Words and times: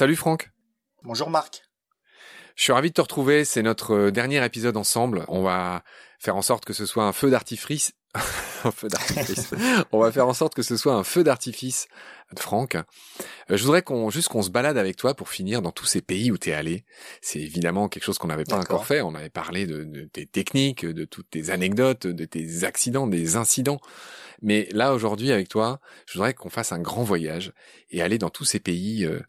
Salut 0.00 0.16
Franck. 0.16 0.50
Bonjour 1.02 1.28
Marc. 1.28 1.60
Je 2.56 2.62
suis 2.62 2.72
ravi 2.72 2.88
de 2.88 2.94
te 2.94 3.02
retrouver. 3.02 3.44
C'est 3.44 3.60
notre 3.60 3.92
euh, 3.92 4.10
dernier 4.10 4.42
épisode 4.42 4.78
ensemble. 4.78 5.26
On 5.28 5.42
va 5.42 5.82
faire 6.18 6.36
en 6.36 6.40
sorte 6.40 6.64
que 6.64 6.72
ce 6.72 6.86
soit 6.86 7.04
un 7.04 7.12
feu 7.12 7.28
d'artifice. 7.28 7.92
un 8.64 8.70
feu 8.70 8.88
d'artifice. 8.88 9.50
On 9.92 10.00
va 10.00 10.10
faire 10.10 10.26
en 10.26 10.34
sorte 10.34 10.54
que 10.54 10.62
ce 10.62 10.76
soit 10.76 10.94
un 10.94 11.04
feu 11.04 11.22
d'artifice 11.22 11.86
de 12.34 12.40
Franck. 12.40 12.74
Euh, 12.74 12.82
je 13.56 13.62
voudrais 13.62 13.82
qu'on 13.82 14.10
juste 14.10 14.28
qu'on 14.28 14.42
se 14.42 14.50
balade 14.50 14.76
avec 14.76 14.96
toi 14.96 15.14
pour 15.14 15.28
finir 15.28 15.62
dans 15.62 15.70
tous 15.70 15.86
ces 15.86 16.00
pays 16.00 16.30
où 16.30 16.38
tu 16.38 16.50
es 16.50 16.52
allé. 16.52 16.84
C'est 17.20 17.40
évidemment 17.40 17.88
quelque 17.88 18.04
chose 18.04 18.18
qu'on 18.18 18.28
n'avait 18.28 18.44
pas 18.44 18.58
encore 18.58 18.86
fait. 18.86 19.00
On 19.00 19.14
avait 19.14 19.30
parlé 19.30 19.66
de, 19.66 19.84
de, 19.84 20.04
tes 20.04 20.26
techniques, 20.26 20.84
de 20.84 21.04
toutes 21.04 21.30
tes 21.30 21.50
anecdotes, 21.50 22.06
de 22.06 22.24
tes 22.24 22.64
accidents, 22.64 23.06
des 23.06 23.36
incidents. 23.36 23.80
Mais 24.42 24.68
là 24.72 24.92
aujourd'hui 24.94 25.30
avec 25.30 25.48
toi, 25.48 25.80
je 26.06 26.14
voudrais 26.14 26.34
qu'on 26.34 26.50
fasse 26.50 26.72
un 26.72 26.80
grand 26.80 27.04
voyage 27.04 27.52
et 27.90 28.02
aller 28.02 28.18
dans 28.18 28.30
tous 28.30 28.44
ces 28.44 28.60
pays 28.60 29.04
euh, 29.04 29.20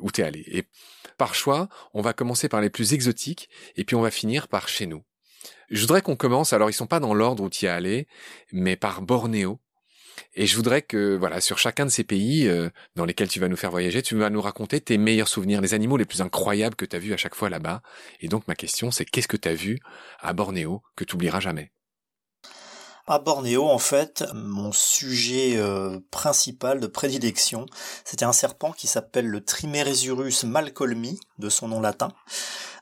où 0.00 0.10
tu 0.10 0.20
es 0.20 0.24
allé. 0.24 0.44
Et 0.46 0.64
par 1.16 1.34
choix, 1.34 1.68
on 1.94 2.02
va 2.02 2.12
commencer 2.12 2.48
par 2.48 2.60
les 2.60 2.70
plus 2.70 2.92
exotiques 2.92 3.48
et 3.76 3.84
puis 3.84 3.96
on 3.96 4.02
va 4.02 4.10
finir 4.10 4.48
par 4.48 4.68
chez 4.68 4.86
nous. 4.86 5.02
Je 5.70 5.80
voudrais 5.80 6.02
qu'on 6.02 6.16
commence, 6.16 6.52
alors 6.52 6.70
ils 6.70 6.74
sont 6.74 6.86
pas 6.86 7.00
dans 7.00 7.14
l'ordre 7.14 7.42
où 7.42 7.50
tu 7.50 7.64
y 7.64 7.68
es 7.68 7.70
allé, 7.70 8.06
mais 8.52 8.76
par 8.76 9.02
Bornéo. 9.02 9.60
Et 10.34 10.46
je 10.46 10.56
voudrais 10.56 10.82
que, 10.82 11.16
voilà, 11.16 11.40
sur 11.40 11.58
chacun 11.58 11.84
de 11.84 11.90
ces 11.90 12.04
pays 12.04 12.48
euh, 12.48 12.70
dans 12.94 13.04
lesquels 13.04 13.28
tu 13.28 13.40
vas 13.40 13.48
nous 13.48 13.56
faire 13.56 13.70
voyager, 13.70 14.02
tu 14.02 14.16
vas 14.16 14.30
nous 14.30 14.40
raconter 14.40 14.80
tes 14.80 14.98
meilleurs 14.98 15.28
souvenirs, 15.28 15.60
les 15.60 15.74
animaux 15.74 15.96
les 15.96 16.04
plus 16.04 16.22
incroyables 16.22 16.76
que 16.76 16.84
tu 16.84 16.96
as 16.96 16.98
vus 16.98 17.12
à 17.12 17.16
chaque 17.16 17.34
fois 17.34 17.50
là-bas. 17.50 17.82
Et 18.20 18.28
donc 18.28 18.48
ma 18.48 18.54
question, 18.54 18.90
c'est 18.90 19.04
qu'est-ce 19.04 19.28
que 19.28 19.36
tu 19.36 19.48
as 19.48 19.54
vu 19.54 19.78
à 20.20 20.32
Bornéo 20.32 20.82
que 20.96 21.04
tu 21.04 21.14
oublieras 21.14 21.40
jamais? 21.40 21.70
À 23.08 23.20
Bornéo, 23.20 23.68
en 23.68 23.78
fait, 23.78 24.24
mon 24.34 24.72
sujet 24.72 25.56
euh, 25.56 26.00
principal 26.10 26.80
de 26.80 26.88
prédilection, 26.88 27.66
c'était 28.04 28.24
un 28.24 28.32
serpent 28.32 28.72
qui 28.72 28.88
s'appelle 28.88 29.28
le 29.28 29.44
Trimeresurus 29.44 30.42
malcolmi, 30.42 31.20
de 31.38 31.48
son 31.48 31.68
nom 31.68 31.80
latin, 31.80 32.12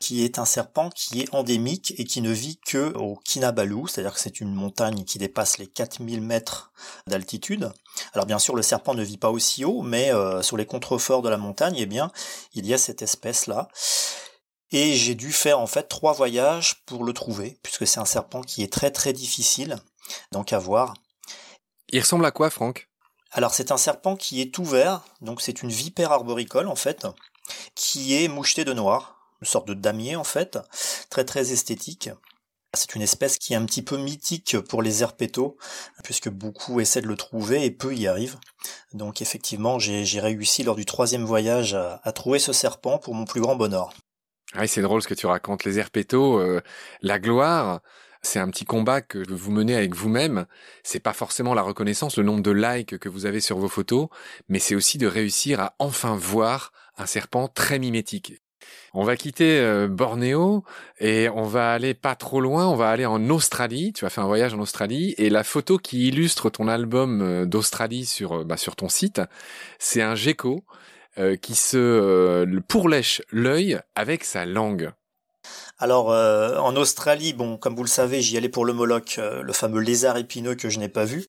qui 0.01 0.25
est 0.25 0.39
un 0.39 0.47
serpent 0.47 0.89
qui 0.89 1.21
est 1.21 1.35
endémique 1.35 1.93
et 1.99 2.05
qui 2.05 2.23
ne 2.23 2.31
vit 2.31 2.59
que 2.65 2.95
au 2.97 3.17
Kinabalu, 3.17 3.87
c'est-à-dire 3.87 4.15
que 4.15 4.21
c'est 4.21 4.41
une 4.41 4.55
montagne 4.55 5.05
qui 5.05 5.19
dépasse 5.19 5.59
les 5.59 5.67
4000 5.67 6.23
mètres 6.23 6.73
d'altitude. 7.07 7.71
Alors 8.15 8.25
bien 8.25 8.39
sûr, 8.39 8.57
le 8.57 8.63
serpent 8.63 8.95
ne 8.95 9.05
vit 9.05 9.19
pas 9.19 9.31
aussi 9.31 9.67
haut, 9.67 9.83
mais 9.83 10.11
euh, 10.11 10.41
sur 10.41 10.57
les 10.57 10.67
contreforts 10.67 11.21
de 11.21 11.29
la 11.29 11.37
montagne, 11.37 11.77
eh 11.77 11.87
bien, 11.87 12.11
il 12.55 12.67
y 12.67 12.73
a 12.73 12.79
cette 12.79 13.03
espèce-là. 13.03 13.69
Et 14.71 14.95
j'ai 14.95 15.15
dû 15.15 15.33
faire 15.33 15.61
en 15.61 15.67
fait 15.67 15.85
trois 15.85 16.15
voyages 16.15 16.83
pour 16.87 17.05
le 17.05 17.13
trouver, 17.13 17.59
puisque 17.63 17.87
c'est 17.87 18.01
un 18.01 18.07
serpent 18.07 18.41
qui 18.41 18.63
est 18.63 18.73
très 18.73 18.91
très 18.91 19.13
difficile 19.13 19.77
donc 20.33 20.53
à 20.53 20.59
voir. 20.59 20.95
Il 21.89 22.01
ressemble 22.01 22.25
à 22.25 22.31
quoi, 22.31 22.51
Franck? 22.51 22.89
Alors 23.33 23.53
c'est 23.53 23.73
un 23.73 23.77
serpent 23.77 24.17
qui 24.17 24.41
est 24.41 24.59
ouvert, 24.59 25.03
donc 25.21 25.41
c'est 25.41 25.63
une 25.63 25.71
vipère 25.71 26.13
arboricole 26.13 26.69
en 26.69 26.77
fait, 26.77 27.07
qui 27.75 28.23
est 28.23 28.29
mouchetée 28.29 28.65
de 28.65 28.73
noir, 28.73 29.19
une 29.41 29.49
sorte 29.49 29.67
de 29.67 29.75
damier 29.75 30.15
en 30.15 30.25
fait, 30.25 30.59
très 31.11 31.25
très 31.25 31.53
esthétique. 31.53 32.11
C'est 32.75 32.95
une 32.95 33.03
espèce 33.03 33.39
qui 33.39 33.53
est 33.53 33.57
un 33.57 33.65
petit 33.65 33.83
peu 33.83 33.97
mythique 33.97 34.59
pour 34.61 34.83
les 34.83 35.03
herpétos, 35.03 35.57
puisque 36.03 36.29
beaucoup 36.29 36.81
essaient 36.81 37.03
de 37.03 37.07
le 37.07 37.17
trouver 37.17 37.65
et 37.65 37.71
peu 37.71 37.95
y 37.95 38.07
arrivent. 38.07 38.39
Donc 38.93 39.23
effectivement, 39.23 39.79
j'ai 39.79 40.21
réussi 40.21 40.65
lors 40.65 40.75
du 40.77 40.85
troisième 40.85 41.25
voyage 41.25 41.75
à, 41.75 42.13
trouver 42.13 42.39
ce 42.39 42.53
serpent 42.53 42.99
pour 42.99 43.15
mon 43.15 43.25
plus 43.25 43.41
grand 43.41 43.57
bonheur. 43.57 43.93
Ah, 44.55 44.67
c'est 44.67 44.83
drôle 44.83 45.03
ce 45.03 45.09
que 45.09 45.15
tu 45.15 45.27
racontes. 45.27 45.65
Les 45.65 45.79
herpétos, 45.79 46.39
euh, 46.39 46.63
la 47.03 47.19
gloire, 47.19 47.81
c'est 48.25 48.39
un 48.39 48.49
petit 48.49 48.65
combat 48.65 49.01
que 49.01 49.19
vous 49.33 49.53
menez 49.53 49.77
avec 49.77 49.95
vous-même. 49.95 50.47
C'est 50.83 51.01
pas 51.01 51.13
forcément 51.13 51.55
la 51.55 51.63
reconnaissance, 51.63 52.17
le 52.17 52.25
nombre 52.25 52.43
de 52.43 52.51
likes 52.51 52.99
que 52.99 53.09
vous 53.09 53.27
avez 53.27 53.41
sur 53.41 53.59
vos 53.59 53.69
photos, 53.69 54.09
mais 54.49 54.59
c'est 54.59 54.75
aussi 54.75 54.99
de 54.99 55.07
réussir 55.07 55.61
à 55.61 55.75
enfin 55.79 56.17
voir 56.17 56.73
un 56.97 57.07
serpent 57.07 57.49
très 57.49 57.79
mimétique. 57.79 58.41
On 58.95 59.05
va 59.05 59.17
quitter 59.17 59.59
euh, 59.59 59.89
Bornéo 59.89 60.65
et 60.99 61.29
on 61.29 61.43
va 61.43 61.73
aller 61.73 61.95
pas 61.95 62.15
trop 62.15 62.41
loin, 62.41 62.67
on 62.67 62.77
va 62.77 62.91
aller 62.91 63.07
en 63.07 63.29
Australie. 63.29 63.93
Tu 63.93 64.07
as 64.07 64.11
fait 64.11 64.21
un 64.21 64.27
voyage 64.27 64.55
en 64.55 64.61
Australie 64.61 65.15
et 65.19 65.31
la 65.31 65.45
photo 65.45 65.79
qui 65.79 66.09
illustre 66.09 66.49
ton 66.49 66.69
album 66.69 67.21
euh, 67.21 67.45
d'Australie 67.45 68.07
sur 68.07 68.41
euh, 68.41 68.45
bah, 68.45 68.57
sur 68.57 68.77
ton 68.77 68.89
site, 68.89 69.21
c'est 69.79 70.03
un 70.03 70.15
gecko 70.15 70.65
qui 71.43 71.55
se 71.55 72.45
pourlèche 72.67 73.23
l'œil 73.31 73.79
avec 73.95 74.25
sa 74.25 74.47
langue. 74.47 74.91
Alors 75.79 76.13
euh, 76.13 76.57
en 76.59 76.77
Australie, 76.77 77.33
bon, 77.33 77.57
comme 77.57 77.75
vous 77.75 77.83
le 77.83 77.89
savez, 77.89 78.23
j'y 78.23 78.37
allais 78.37 78.49
pour 78.49 78.65
le 78.65 78.73
Moloch, 78.73 79.19
euh, 79.19 79.43
le 79.43 79.53
fameux 79.53 79.81
lézard 79.81 80.17
épineux 80.17 80.55
que 80.55 80.69
je 80.69 80.79
n'ai 80.79 80.89
pas 80.89 81.05
vu. 81.05 81.27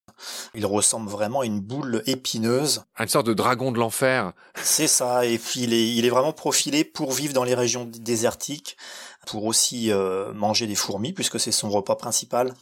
Il 0.54 0.66
ressemble 0.66 1.10
vraiment 1.10 1.42
à 1.42 1.46
une 1.46 1.60
boule 1.60 2.04
épineuse. 2.06 2.84
Une 3.00 3.08
sorte 3.08 3.28
de 3.28 3.34
dragon 3.34 3.72
de 3.72 3.80
l'enfer. 3.80 4.34
C'est 4.56 4.88
ça, 4.88 5.26
et 5.26 5.38
puis 5.38 5.62
il 5.62 5.74
est, 5.74 5.96
il 5.96 6.06
est 6.06 6.10
vraiment 6.10 6.34
profilé 6.34 6.84
pour 6.84 7.12
vivre 7.12 7.34
dans 7.34 7.44
les 7.44 7.56
régions 7.56 7.86
désertiques 7.86 8.78
pour 9.26 9.46
aussi 9.46 9.92
euh, 9.92 10.32
manger 10.34 10.68
des 10.68 10.76
fourmis 10.76 11.12
puisque 11.12 11.40
c'est 11.40 11.52
son 11.52 11.70
repas 11.70 11.96
principal. 11.96 12.54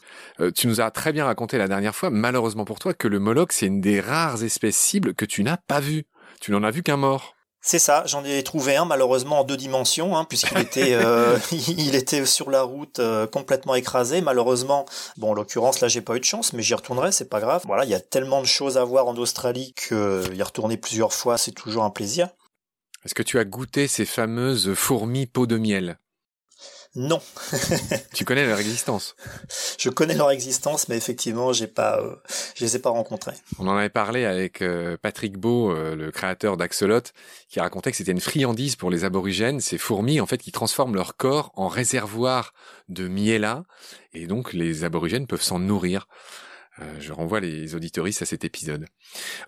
tu 0.55 0.67
nous 0.67 0.79
as 0.79 0.91
très 0.91 1.11
bien 1.11 1.25
raconté 1.25 1.57
la 1.57 1.67
dernière 1.67 1.93
fois, 1.93 2.09
malheureusement 2.09 2.63
pour 2.63 2.79
toi, 2.79 2.93
que 2.93 3.09
le 3.09 3.19
Moloch 3.19 3.51
c'est 3.51 3.65
une 3.65 3.81
des 3.81 3.99
rares 3.99 4.43
espèces 4.43 4.77
cibles 4.77 5.13
que 5.13 5.25
tu 5.25 5.43
n'as 5.43 5.57
pas 5.57 5.81
vues. 5.81 6.05
Tu 6.39 6.51
n'en 6.51 6.63
as 6.63 6.71
vu 6.71 6.83
qu'un 6.83 6.97
mort. 6.97 7.35
C'est 7.65 7.79
ça, 7.79 8.03
j'en 8.05 8.25
ai 8.25 8.43
trouvé 8.43 8.75
un 8.75 8.83
malheureusement 8.83 9.39
en 9.39 9.43
deux 9.45 9.55
dimensions, 9.55 10.17
hein, 10.17 10.25
puisqu'il 10.25 10.57
était, 10.57 10.95
euh, 10.95 11.39
était 11.93 12.25
sur 12.25 12.51
la 12.51 12.61
route 12.61 12.99
euh, 12.99 13.25
complètement 13.25 13.73
écrasé. 13.73 14.19
Malheureusement, 14.19 14.85
bon 15.15 15.31
en 15.31 15.33
l'occurrence 15.33 15.79
là 15.79 15.87
j'ai 15.87 16.01
pas 16.01 16.17
eu 16.17 16.19
de 16.19 16.25
chance, 16.25 16.51
mais 16.51 16.61
j'y 16.61 16.73
retournerai, 16.73 17.13
c'est 17.13 17.29
pas 17.29 17.39
grave. 17.39 17.63
Voilà, 17.65 17.85
il 17.85 17.89
y 17.89 17.93
a 17.93 18.01
tellement 18.01 18.41
de 18.41 18.45
choses 18.45 18.77
à 18.77 18.83
voir 18.83 19.07
en 19.07 19.15
Australie 19.15 19.73
que 19.75 20.25
y 20.33 20.43
retourner 20.43 20.75
plusieurs 20.75 21.13
fois 21.13 21.37
c'est 21.37 21.53
toujours 21.53 21.85
un 21.85 21.89
plaisir. 21.89 22.27
Est-ce 23.05 23.15
que 23.15 23.23
tu 23.23 23.39
as 23.39 23.45
goûté 23.45 23.87
ces 23.87 24.05
fameuses 24.05 24.73
fourmis 24.73 25.25
peau 25.25 25.47
de 25.47 25.57
miel? 25.57 25.97
Non. 26.95 27.19
tu 28.13 28.23
connais 28.23 28.45
leur 28.45 28.59
existence 28.59 29.15
Je 29.79 29.89
connais 29.89 30.13
leur 30.13 30.29
existence, 30.29 30.87
mais 30.89 30.97
effectivement, 30.97 31.51
j'ai 31.51 31.65
pas, 31.65 31.99
euh, 31.99 32.15
je 32.55 32.63
les 32.63 32.75
ai 32.75 32.79
pas 32.79 32.91
rencontrés. 32.91 33.33
On 33.57 33.67
en 33.67 33.75
avait 33.75 33.89
parlé 33.89 34.25
avec 34.25 34.61
euh, 34.61 34.95
Patrick 35.01 35.37
Beau, 35.37 35.71
euh, 35.71 35.95
le 35.95 36.11
créateur 36.11 36.55
d'Axolot, 36.55 37.01
qui 37.49 37.59
racontait 37.59 37.89
que 37.89 37.97
c'était 37.97 38.11
une 38.11 38.21
friandise 38.21 38.75
pour 38.75 38.91
les 38.91 39.05
aborigènes, 39.05 39.59
ces 39.59 39.79
fourmis 39.79 40.21
en 40.21 40.27
fait 40.27 40.37
qui 40.37 40.51
transforment 40.51 40.93
leur 40.93 41.17
corps 41.17 41.51
en 41.55 41.67
réservoir 41.67 42.53
de 42.89 43.07
miela, 43.07 43.63
et 44.13 44.27
donc 44.27 44.53
les 44.53 44.83
aborigènes 44.83 45.25
peuvent 45.25 45.41
s'en 45.41 45.57
nourrir. 45.57 46.07
je 46.99 47.11
renvoie 47.11 47.39
les 47.39 47.75
auditoristes 47.75 48.21
à 48.21 48.25
cet 48.25 48.43
épisode. 48.43 48.85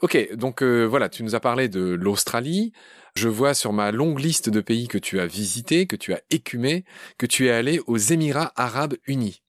Ok, 0.02 0.34
donc 0.34 0.64
voilà, 0.64 1.10
tu 1.10 1.24
nous 1.24 1.36
as 1.36 1.40
parlé 1.40 1.70
de 1.70 1.82
l'Australie. 1.82 2.72
Je 3.18 3.30
vois 3.30 3.54
sur 3.54 3.72
ma 3.72 3.94
longue 3.94 4.20
liste 4.20 4.50
de 4.50 4.60
pays 4.60 4.90
que 4.90 4.98
tu 4.98 5.22
as 5.22 5.26
visité, 5.26 5.88
que 5.88 5.96
tu 5.96 6.14
as 6.14 6.22
écumé, 6.32 6.84
que 7.18 7.26
tu 7.26 7.48
es 7.48 7.52
allé 7.52 7.80
aux 7.88 7.98
Émirats 7.98 8.52
arabes 8.58 8.96
unis. 9.08 9.42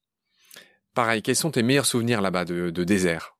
Pareil, 0.93 1.21
quels 1.21 1.35
sont 1.35 1.51
tes 1.51 1.63
meilleurs 1.63 1.85
souvenirs 1.85 2.21
là-bas 2.21 2.45
de, 2.45 2.83
désert? 2.85 3.35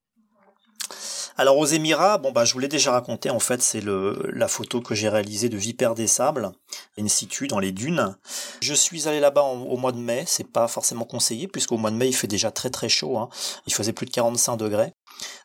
Alors 1.38 1.58
aux 1.58 1.66
Émirats, 1.66 2.18
bon 2.18 2.32
bah 2.32 2.44
je 2.44 2.54
vous 2.54 2.60
l'ai 2.60 2.68
déjà 2.68 2.92
raconté 2.92 3.30
en 3.30 3.40
fait, 3.40 3.62
c'est 3.62 3.82
la 3.84 4.48
photo 4.50 4.82
que 4.82 4.96
j'ai 4.96 5.08
réalisée 5.08 5.50
de 5.50 5.58
Vipère 5.58 5.96
des 5.96 6.08
Sables 6.08 6.52
in 7.00 7.08
situ 7.08 7.48
dans 7.48 7.60
les 7.60 7.72
dunes. 7.72 8.18
Je 8.60 8.74
suis 8.74 9.08
allé 9.08 9.20
là-bas 9.20 9.44
au 9.44 9.78
mois 9.78 9.92
de 9.92 10.00
mai, 10.00 10.24
c'est 10.28 10.52
pas 10.52 10.68
forcément 10.68 11.06
conseillé 11.06 11.48
puisqu'au 11.48 11.78
mois 11.78 11.92
de 11.92 11.96
mai 11.96 12.10
il 12.10 12.16
fait 12.16 12.28
déjà 12.28 12.52
très 12.52 12.72
très 12.72 12.90
chaud, 12.90 13.18
hein. 13.18 13.30
il 13.66 13.74
faisait 13.74 13.94
plus 13.94 14.08
de 14.08 14.12
45 14.12 14.58
degrés. 14.58 14.94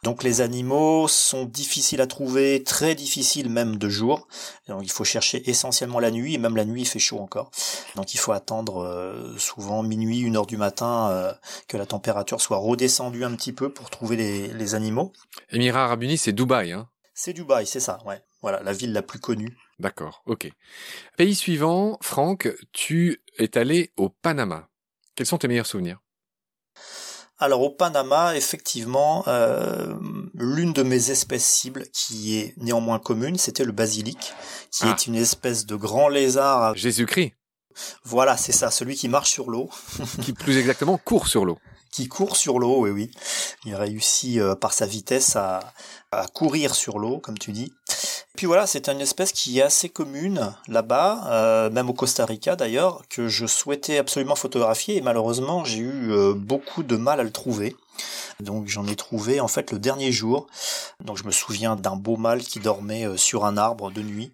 Donc 0.03 0.23
les 0.23 0.41
animaux 0.41 1.07
sont 1.09 1.45
difficiles 1.45 2.01
à 2.01 2.07
trouver, 2.07 2.63
très 2.65 2.95
difficiles 2.95 3.49
même 3.49 3.77
de 3.77 3.89
jour. 3.89 4.27
Donc 4.69 4.83
il 4.83 4.91
faut 4.91 5.05
chercher 5.05 5.49
essentiellement 5.49 6.01
la 6.01 6.11
nuit, 6.11 6.35
et 6.35 6.39
même 6.39 6.57
la 6.57 6.65
nuit 6.65 6.83
il 6.83 6.89
fait 6.89 6.99
chaud 6.99 7.21
encore. 7.21 7.51
Donc 7.97 8.15
il 8.15 8.19
faut 8.19 8.33
attendre 8.33 8.83
euh, 8.83 9.37
souvent 9.39 9.83
minuit, 9.83 10.21
une 10.21 10.37
heure 10.37 10.47
du 10.47 10.57
matin, 10.57 11.09
euh, 11.11 11.33
que 11.69 11.77
la 11.77 11.87
température 11.87 12.41
soit 12.41 12.59
redescendue 12.59 13.25
un 13.25 13.35
petit 13.35 13.53
peu 13.53 13.73
pour 13.73 13.91
trouver 13.91 14.17
les, 14.17 14.75
animaux. 14.75 15.13
Émirats 15.51 15.85
Arabes 15.85 16.03
Unis, 16.03 16.19
c'est 16.19 16.33
Dubaï, 16.33 16.73
hein? 16.73 16.89
C'est 17.15 17.33
Dubaï, 17.33 17.67
c'est 17.67 17.81
ça, 17.81 17.99
ouais. 18.07 18.23
Voilà, 18.41 18.63
la 18.63 18.73
ville 18.73 18.93
la 18.93 19.03
plus 19.03 19.19
connue. 19.19 19.57
D'accord, 19.79 20.23
ok. 20.27 20.51
Pays 21.17 21.35
suivant, 21.35 21.99
Franck, 22.01 22.49
tu 22.73 23.23
es 23.39 23.57
allé 23.59 23.93
au 23.97 24.09
Panama. 24.09 24.69
Quels 25.15 25.27
sont 25.27 25.39
tes 25.39 25.49
meilleurs 25.49 25.67
souvenirs? 25.67 26.01
Alors 27.43 27.63
au 27.63 27.71
Panama, 27.71 28.37
effectivement, 28.37 29.25
euh, 29.27 29.95
l'une 30.35 30.73
de 30.73 30.83
mes 30.83 31.11
espèces 31.11 31.45
cibles, 31.45 31.85
qui 31.93 32.39
est 32.39 32.55
néanmoins 32.57 32.99
commune, 32.99 33.37
c'était 33.37 33.65
le 33.65 33.73
basilic, 33.73 34.33
qui 34.71 34.85
est 34.85 34.91
ah. 34.91 35.05
une 35.09 35.17
espèce 35.17 35.67
de 35.67 35.75
grand 35.75 36.09
lézard. 36.09 36.77
Jésus-Christ. 36.77 37.33
Voilà, 38.05 38.37
c'est 38.37 38.53
ça, 38.53 38.71
celui 38.71 38.95
qui 38.95 39.09
marche 39.09 39.31
sur 39.31 39.51
l'eau. 39.51 39.71
qui 40.23 40.33
plus 40.33 40.57
exactement 40.57 40.99
court 40.99 41.27
sur 41.27 41.45
l'eau. 41.45 41.59
Qui 41.93 42.09
court 42.09 42.37
sur 42.37 42.59
l'eau, 42.59 42.81
oui, 42.81 42.91
oui. 42.91 43.11
Il 43.67 43.75
réussit 43.75 44.39
euh, 44.39 44.55
par 44.55 44.73
sa 44.73 44.87
vitesse 44.87 45.37
à, 45.37 45.61
à 46.11 46.27
courir 46.27 46.75
sur 46.75 46.99
l'eau, 46.99 47.19
comme 47.19 47.37
tu 47.37 47.53
dis. 47.53 47.71
Puis 48.43 48.49
voilà, 48.49 48.67
c'est 48.67 48.89
une 48.89 49.01
espèce 49.01 49.31
qui 49.31 49.61
est 49.61 49.63
assez 49.63 49.89
commune 49.89 50.53
là-bas, 50.67 51.29
euh, 51.31 51.71
même 51.71 51.89
au 51.89 51.93
Costa 51.93 52.27
Rica 52.27 52.57
d'ailleurs, 52.57 53.05
que 53.09 53.29
je 53.29 53.47
souhaitais 53.47 53.99
absolument 53.99 54.35
photographier 54.35 54.97
et 54.97 55.01
malheureusement 55.01 55.65
j'ai 55.65 55.79
eu 55.79 56.11
euh, 56.11 56.35
beaucoup 56.35 56.83
de 56.83 56.97
mal 56.97 57.21
à 57.21 57.23
le 57.23 57.31
trouver. 57.31 57.77
Donc 58.41 58.67
j'en 58.67 58.85
ai 58.89 58.97
trouvé 58.97 59.39
en 59.39 59.47
fait 59.47 59.71
le 59.71 59.79
dernier 59.79 60.11
jour. 60.11 60.49
Donc 61.05 61.19
je 61.19 61.23
me 61.23 61.31
souviens 61.31 61.77
d'un 61.77 61.95
beau 61.95 62.17
mâle 62.17 62.43
qui 62.43 62.59
dormait 62.59 63.07
euh, 63.07 63.17
sur 63.17 63.45
un 63.45 63.57
arbre 63.57 63.93
de 63.93 64.03
nuit, 64.03 64.33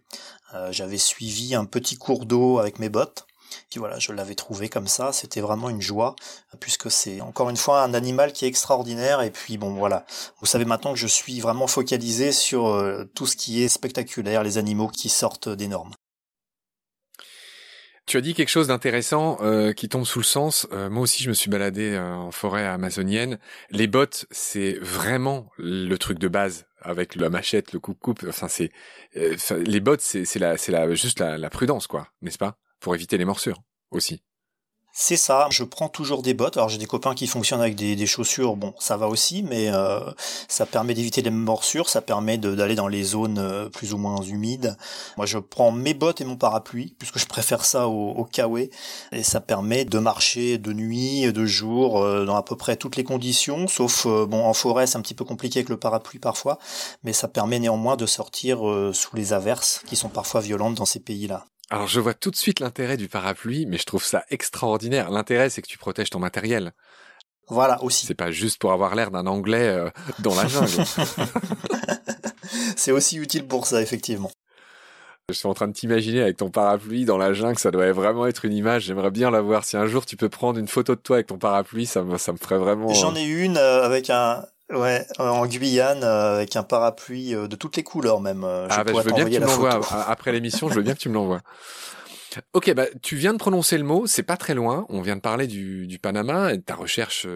J'avais 0.70 0.96
suivi 0.96 1.54
un 1.54 1.66
petit 1.66 1.98
cours 1.98 2.24
d'eau 2.24 2.58
avec 2.58 2.78
mes 2.78 2.88
bottes. 2.88 3.27
Puis 3.70 3.78
voilà, 3.78 3.98
je 3.98 4.12
l'avais 4.12 4.34
trouvé 4.34 4.68
comme 4.68 4.88
ça, 4.88 5.12
c'était 5.12 5.40
vraiment 5.40 5.70
une 5.70 5.82
joie, 5.82 6.16
puisque 6.60 6.90
c'est 6.90 7.20
encore 7.20 7.50
une 7.50 7.56
fois 7.56 7.82
un 7.82 7.94
animal 7.94 8.32
qui 8.32 8.44
est 8.44 8.48
extraordinaire. 8.48 9.22
Et 9.22 9.30
puis 9.30 9.58
bon 9.58 9.74
voilà, 9.74 10.06
vous 10.40 10.46
savez 10.46 10.64
maintenant 10.64 10.92
que 10.92 10.98
je 10.98 11.06
suis 11.06 11.40
vraiment 11.40 11.66
focalisé 11.66 12.32
sur 12.32 12.82
tout 13.14 13.26
ce 13.26 13.36
qui 13.36 13.62
est 13.62 13.68
spectaculaire, 13.68 14.42
les 14.42 14.58
animaux 14.58 14.88
qui 14.88 15.08
sortent 15.08 15.48
des 15.48 15.68
normes. 15.68 15.94
Tu 18.08 18.16
as 18.16 18.22
dit 18.22 18.32
quelque 18.32 18.48
chose 18.48 18.68
d'intéressant 18.68 19.36
euh, 19.42 19.74
qui 19.74 19.90
tombe 19.90 20.06
sous 20.06 20.20
le 20.20 20.24
sens. 20.24 20.66
Euh, 20.72 20.88
moi 20.88 21.02
aussi, 21.02 21.22
je 21.22 21.28
me 21.28 21.34
suis 21.34 21.50
baladé 21.50 21.92
euh, 21.92 22.14
en 22.14 22.30
forêt 22.30 22.66
amazonienne. 22.66 23.38
Les 23.68 23.86
bottes, 23.86 24.24
c'est 24.30 24.78
vraiment 24.80 25.50
le 25.58 25.94
truc 25.98 26.18
de 26.18 26.26
base 26.26 26.64
avec 26.80 27.16
la 27.16 27.28
machette, 27.28 27.74
le 27.74 27.80
coupe-coupe. 27.80 28.24
Enfin, 28.26 28.48
c'est 28.48 28.70
les 29.14 29.80
bottes, 29.80 30.00
c'est 30.00 30.38
la 30.38 30.56
c'est 30.56 30.72
la 30.72 30.94
juste 30.94 31.20
la 31.20 31.50
prudence, 31.50 31.86
quoi, 31.86 32.08
n'est-ce 32.22 32.38
pas, 32.38 32.56
pour 32.80 32.94
éviter 32.94 33.18
les 33.18 33.24
morsures 33.24 33.62
aussi. 33.90 34.22
C'est 35.00 35.16
ça, 35.16 35.46
je 35.50 35.62
prends 35.62 35.88
toujours 35.88 36.22
des 36.22 36.34
bottes. 36.34 36.56
Alors 36.56 36.68
j'ai 36.68 36.76
des 36.76 36.86
copains 36.86 37.14
qui 37.14 37.28
fonctionnent 37.28 37.60
avec 37.60 37.76
des, 37.76 38.06
chaussures, 38.06 38.56
bon 38.56 38.74
ça 38.80 38.96
va 38.96 39.06
aussi, 39.06 39.44
mais 39.44 39.68
euh, 39.72 40.00
ça 40.48 40.66
permet 40.66 40.92
d'éviter 40.92 41.22
les 41.22 41.30
morsures, 41.30 41.88
ça 41.88 42.02
permet 42.02 42.36
d'aller 42.36 42.74
dans 42.74 42.88
les 42.88 43.04
zones 43.04 43.38
euh, 43.38 43.68
plus 43.68 43.94
ou 43.94 43.98
moins 43.98 44.20
humides. 44.22 44.76
Moi 45.16 45.24
je 45.24 45.38
prends 45.38 45.70
mes 45.70 45.94
bottes 45.94 46.20
et 46.20 46.24
mon 46.24 46.36
parapluie, 46.36 46.96
puisque 46.98 47.18
je 47.18 47.26
préfère 47.26 47.64
ça 47.64 47.86
au, 47.86 48.10
au 48.10 48.24
kawaii, 48.24 48.70
et 49.12 49.22
ça 49.22 49.40
permet 49.40 49.84
de 49.84 50.00
marcher 50.00 50.58
de 50.58 50.72
nuit, 50.72 51.32
de 51.32 51.46
jour, 51.46 52.02
euh, 52.02 52.24
dans 52.24 52.34
à 52.34 52.42
peu 52.42 52.56
près 52.56 52.74
toutes 52.74 52.96
les 52.96 53.04
conditions, 53.04 53.68
sauf 53.68 54.04
bon 54.04 54.44
en 54.44 54.52
forêt 54.52 54.88
c'est 54.88 54.98
un 54.98 55.02
petit 55.02 55.14
peu 55.14 55.24
compliqué 55.24 55.60
avec 55.60 55.68
le 55.68 55.76
parapluie 55.76 56.18
parfois, 56.18 56.58
mais 57.04 57.12
ça 57.12 57.28
permet 57.28 57.60
néanmoins 57.60 57.96
de 57.96 58.06
sortir 58.06 58.58
sous 58.92 59.14
les 59.14 59.32
averses 59.32 59.82
qui 59.86 59.94
sont 59.94 60.08
parfois 60.08 60.40
violentes 60.40 60.74
dans 60.74 60.86
ces 60.86 61.00
pays-là. 61.00 61.44
Alors 61.70 61.86
je 61.86 62.00
vois 62.00 62.14
tout 62.14 62.30
de 62.30 62.36
suite 62.36 62.60
l'intérêt 62.60 62.96
du 62.96 63.08
parapluie, 63.08 63.66
mais 63.66 63.76
je 63.76 63.84
trouve 63.84 64.04
ça 64.04 64.24
extraordinaire. 64.30 65.10
L'intérêt, 65.10 65.50
c'est 65.50 65.60
que 65.60 65.68
tu 65.68 65.78
protèges 65.78 66.10
ton 66.10 66.18
matériel. 66.18 66.72
Voilà 67.48 67.82
aussi. 67.82 68.06
C'est 68.06 68.14
pas 68.14 68.30
juste 68.30 68.58
pour 68.58 68.72
avoir 68.72 68.94
l'air 68.94 69.10
d'un 69.10 69.26
Anglais 69.26 69.68
euh, 69.68 69.90
dans 70.20 70.34
la 70.34 70.46
jungle. 70.46 70.68
c'est 72.76 72.92
aussi 72.92 73.16
utile 73.16 73.46
pour 73.46 73.66
ça, 73.66 73.82
effectivement. 73.82 74.30
Je 75.30 75.34
suis 75.34 75.48
en 75.48 75.52
train 75.52 75.68
de 75.68 75.74
t'imaginer 75.74 76.22
avec 76.22 76.38
ton 76.38 76.50
parapluie 76.50 77.04
dans 77.04 77.18
la 77.18 77.34
jungle, 77.34 77.58
ça 77.58 77.70
doit 77.70 77.92
vraiment 77.92 78.26
être 78.26 78.46
une 78.46 78.54
image. 78.54 78.84
J'aimerais 78.84 79.10
bien 79.10 79.30
la 79.30 79.42
voir. 79.42 79.64
Si 79.64 79.76
un 79.76 79.86
jour 79.86 80.06
tu 80.06 80.16
peux 80.16 80.30
prendre 80.30 80.58
une 80.58 80.68
photo 80.68 80.94
de 80.94 81.00
toi 81.00 81.16
avec 81.16 81.26
ton 81.26 81.36
parapluie, 81.36 81.84
ça 81.84 82.02
me, 82.02 82.16
ça 82.16 82.32
me 82.32 82.38
ferait 82.38 82.56
vraiment. 82.56 82.88
J'en 82.94 83.14
ai 83.14 83.24
une 83.24 83.58
euh, 83.58 83.82
avec 83.82 84.08
un, 84.08 84.46
Ouais, 84.70 85.06
en 85.18 85.46
Guyane 85.46 86.04
euh, 86.04 86.36
avec 86.36 86.54
un 86.56 86.62
parapluie 86.62 87.34
euh, 87.34 87.48
de 87.48 87.56
toutes 87.56 87.76
les 87.76 87.82
couleurs 87.82 88.20
même. 88.20 88.44
Euh, 88.44 88.68
je 88.68 88.74
ah 88.74 88.84
bah, 88.84 88.92
je 88.94 89.02
veux 89.02 89.12
bien 89.12 89.24
que 89.24 89.30
tu 89.30 89.40
me 89.40 89.46
l'envoies 89.46 89.80
après 90.06 90.30
l'émission. 90.30 90.68
je 90.68 90.74
veux 90.74 90.82
bien 90.82 90.94
que 90.94 90.98
tu 90.98 91.08
me 91.08 91.14
l'envoies. 91.14 91.40
Ok, 92.52 92.72
bah 92.74 92.84
tu 93.02 93.16
viens 93.16 93.32
de 93.32 93.38
prononcer 93.38 93.78
le 93.78 93.84
mot, 93.84 94.06
c'est 94.06 94.22
pas 94.22 94.36
très 94.36 94.52
loin. 94.52 94.84
On 94.90 95.00
vient 95.00 95.16
de 95.16 95.22
parler 95.22 95.46
du, 95.46 95.86
du 95.86 95.98
Panama 95.98 96.52
et 96.52 96.58
de 96.58 96.62
ta 96.62 96.74
recherche 96.74 97.26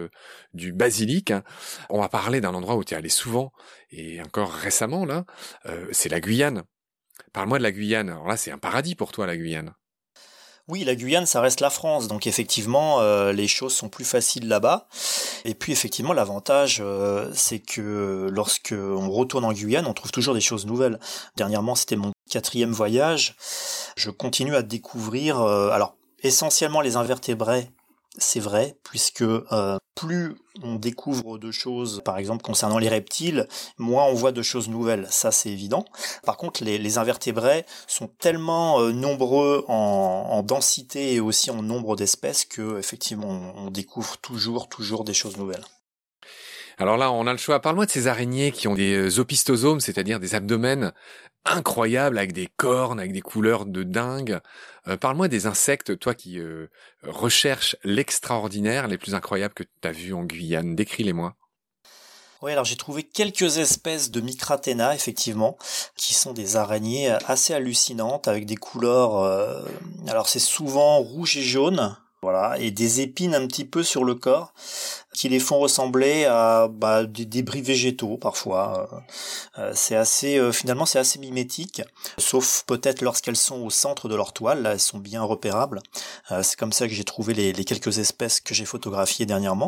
du 0.53 0.71
basilic. 0.71 1.31
Hein. 1.31 1.43
On 1.89 1.99
va 1.99 2.07
parler 2.07 2.39
d'un 2.39 2.53
endroit 2.53 2.75
où 2.75 2.83
tu 2.83 2.93
es 2.93 2.97
allé 2.97 3.09
souvent 3.09 3.51
et 3.89 4.21
encore 4.21 4.51
récemment 4.51 5.03
là. 5.03 5.25
c'est 5.91 6.09
la 6.09 6.19
Guyane. 6.19 6.61
Parle-moi 7.33 7.57
de 7.57 7.63
la 7.63 7.71
Guyane. 7.71 8.09
Alors 8.09 8.27
là, 8.27 8.37
c'est 8.37 8.51
un 8.51 8.59
paradis 8.59 8.93
pour 8.93 9.11
toi 9.11 9.25
la 9.25 9.35
Guyane. 9.35 9.73
Oui, 10.69 10.85
la 10.85 10.95
Guyane, 10.95 11.25
ça 11.25 11.41
reste 11.41 11.59
la 11.59 11.69
France, 11.69 12.07
donc 12.07 12.25
effectivement, 12.25 13.01
euh, 13.01 13.33
les 13.33 13.49
choses 13.49 13.73
sont 13.73 13.89
plus 13.89 14.05
faciles 14.05 14.47
là-bas. 14.47 14.87
Et 15.43 15.55
puis 15.55 15.73
effectivement, 15.73 16.13
l'avantage, 16.13 16.77
euh, 16.79 17.29
c'est 17.33 17.59
que 17.59 18.29
lorsque 18.31 18.73
on 18.73 19.11
retourne 19.11 19.43
en 19.43 19.51
Guyane, 19.51 19.85
on 19.85 19.93
trouve 19.93 20.11
toujours 20.11 20.33
des 20.33 20.39
choses 20.39 20.65
nouvelles. 20.65 20.99
Dernièrement, 21.35 21.75
c'était 21.75 21.97
mon 21.97 22.13
quatrième 22.29 22.71
voyage. 22.71 23.35
Je 23.97 24.09
continue 24.09 24.55
à 24.55 24.61
découvrir, 24.61 25.41
euh, 25.41 25.69
alors 25.71 25.97
essentiellement 26.21 26.79
les 26.79 26.95
invertébrés 26.95 27.69
c'est 28.17 28.39
vrai, 28.39 28.75
puisque 28.83 29.23
euh, 29.23 29.77
plus 29.95 30.35
on 30.61 30.75
découvre 30.75 31.37
de 31.39 31.51
choses, 31.51 32.01
par 32.05 32.17
exemple 32.17 32.43
concernant 32.43 32.77
les 32.77 32.89
reptiles, 32.89 33.47
moins 33.77 34.05
on 34.05 34.13
voit 34.13 34.31
de 34.31 34.41
choses 34.41 34.69
nouvelles, 34.69 35.07
ça 35.09 35.31
c'est 35.31 35.49
évident. 35.49 35.85
Par 36.23 36.37
contre, 36.37 36.63
les, 36.63 36.97
invertébrés 36.97 37.65
sont 37.87 38.07
tellement 38.07 38.79
euh, 38.79 38.91
nombreux 38.91 39.65
en, 39.67 40.43
densité 40.43 41.13
et 41.13 41.19
aussi 41.19 41.49
en 41.49 41.63
nombre 41.63 41.95
d'espèces 41.95 42.45
que 42.45 42.77
effectivement 42.77 43.53
on 43.55 43.71
découvre 43.71 44.17
toujours, 44.17 44.69
toujours 44.69 45.03
des 45.03 45.13
choses 45.13 45.37
nouvelles. 45.37 45.63
Alors 46.77 46.97
là, 46.97 47.11
on 47.11 47.27
a 47.27 47.31
le 47.31 47.37
choix. 47.37 47.59
Parle-moi 47.59 47.85
de 47.85 47.91
ces 47.91 48.07
araignées 48.07 48.51
qui 48.51 48.67
ont 48.67 48.73
des 48.73 48.95
euh, 48.95 49.19
opistosomes, 49.19 49.79
c'est-à-dire 49.79 50.19
des 50.19 50.35
abdomens 50.35 50.91
incroyables 51.45 52.17
avec 52.17 52.33
des 52.33 52.47
cornes, 52.57 52.99
avec 52.99 53.11
des 53.11 53.21
couleurs 53.21 53.65
de 53.65 53.83
dingue. 53.83 54.39
Euh, 54.87 54.97
parle-moi 54.97 55.27
des 55.27 55.45
insectes, 55.45 55.97
toi 55.97 56.13
qui 56.13 56.39
euh, 56.39 56.67
recherches 57.03 57.75
l'extraordinaire, 57.83 58.87
les 58.87 58.97
plus 58.97 59.15
incroyables 59.15 59.53
que 59.53 59.63
tu 59.63 59.87
as 59.87 59.91
vus 59.91 60.13
en 60.13 60.23
Guyane. 60.23 60.75
Décris-les-moi. 60.75 61.35
Oui, 62.41 62.51
alors 62.51 62.65
j'ai 62.65 62.75
trouvé 62.75 63.03
quelques 63.03 63.57
espèces 63.57 64.11
de 64.11 64.19
Micratena, 64.19 64.93
effectivement, 64.93 65.57
qui 65.95 66.13
sont 66.13 66.33
des 66.33 66.57
araignées 66.57 67.09
assez 67.25 67.53
hallucinantes 67.53 68.27
avec 68.27 68.45
des 68.45 68.57
couleurs. 68.57 69.65
alors 70.09 70.27
c'est 70.27 70.39
souvent 70.39 70.99
rouge 70.99 71.37
et 71.37 71.41
jaune, 71.41 71.95
voilà, 72.23 72.57
et 72.57 72.71
des 72.71 73.01
épines 73.01 73.35
un 73.35 73.45
petit 73.47 73.65
peu 73.65 73.83
sur 73.83 74.05
le 74.05 74.15
corps 74.15 74.53
qui 75.13 75.27
les 75.27 75.39
font 75.39 75.59
ressembler 75.59 76.23
à 76.23 76.69
bah, 76.69 77.03
des 77.03 77.25
débris 77.25 77.61
végétaux 77.61 78.15
parfois. 78.17 78.89
Euh, 79.57 79.61
euh, 79.61 79.71
c'est 79.75 79.97
assez, 79.97 80.37
euh, 80.37 80.53
finalement, 80.53 80.85
c'est 80.85 80.99
assez 80.99 81.19
mimétique, 81.19 81.81
sauf 82.17 82.63
peut-être 82.65 83.01
lorsqu'elles 83.01 83.35
sont 83.35 83.61
au 83.61 83.69
centre 83.69 84.07
de 84.07 84.15
leur 84.15 84.31
toile. 84.31 84.61
Là, 84.61 84.71
elles 84.71 84.79
sont 84.79 84.99
bien 84.99 85.21
repérables. 85.21 85.81
c'est 86.41 86.57
comme 86.57 86.71
ça 86.71 86.87
que 86.87 86.93
j'ai 86.93 87.03
trouvé 87.03 87.33
les, 87.33 87.51
les 87.51 87.65
quelques 87.65 87.99
espèces 87.99 88.39
que 88.39 88.53
j'ai 88.53 88.65
photographiées 88.65 89.25
dernièrement. 89.25 89.67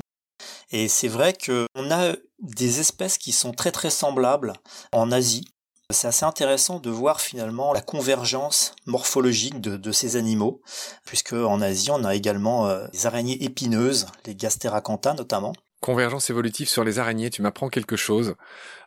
Et 0.72 0.88
c'est 0.88 1.10
vrai 1.10 1.34
que 1.34 1.68
on 1.76 1.92
a 1.92 2.14
des 2.40 2.80
espèces 2.80 3.18
qui 3.18 3.34
sont 3.34 3.52
très 3.52 3.72
très 3.72 3.90
semblables 3.90 4.54
en 4.94 5.12
Asie. 5.12 5.46
C'est 5.92 6.08
assez 6.08 6.26
intéressant 6.26 6.80
de 6.80 6.90
voir 6.90 7.22
finalement 7.22 7.72
la 7.72 7.82
convergence 7.82 8.76
morphologique 8.88 9.62
de, 9.62 9.92
ces 9.92 10.16
animaux, 10.16 10.62
puisque 11.06 11.34
en 11.34 11.62
Asie 11.62 11.92
on 11.92 12.04
a 12.04 12.16
également 12.16 12.68
euh, 12.68 12.88
des 12.92 13.06
araignées 13.06 13.44
épineuses, 13.44 14.08
les 14.26 14.36
Gasteracantha 14.36 15.14
notamment. 15.14 15.54
Convergence 15.82 16.32
évolutive 16.32 16.68
sur 16.68 16.84
les 16.84 16.98
araignées, 16.98 17.30
tu 17.30 17.44
m'apprends 17.44 17.70
quelque 17.70 17.96
chose. 17.96 18.36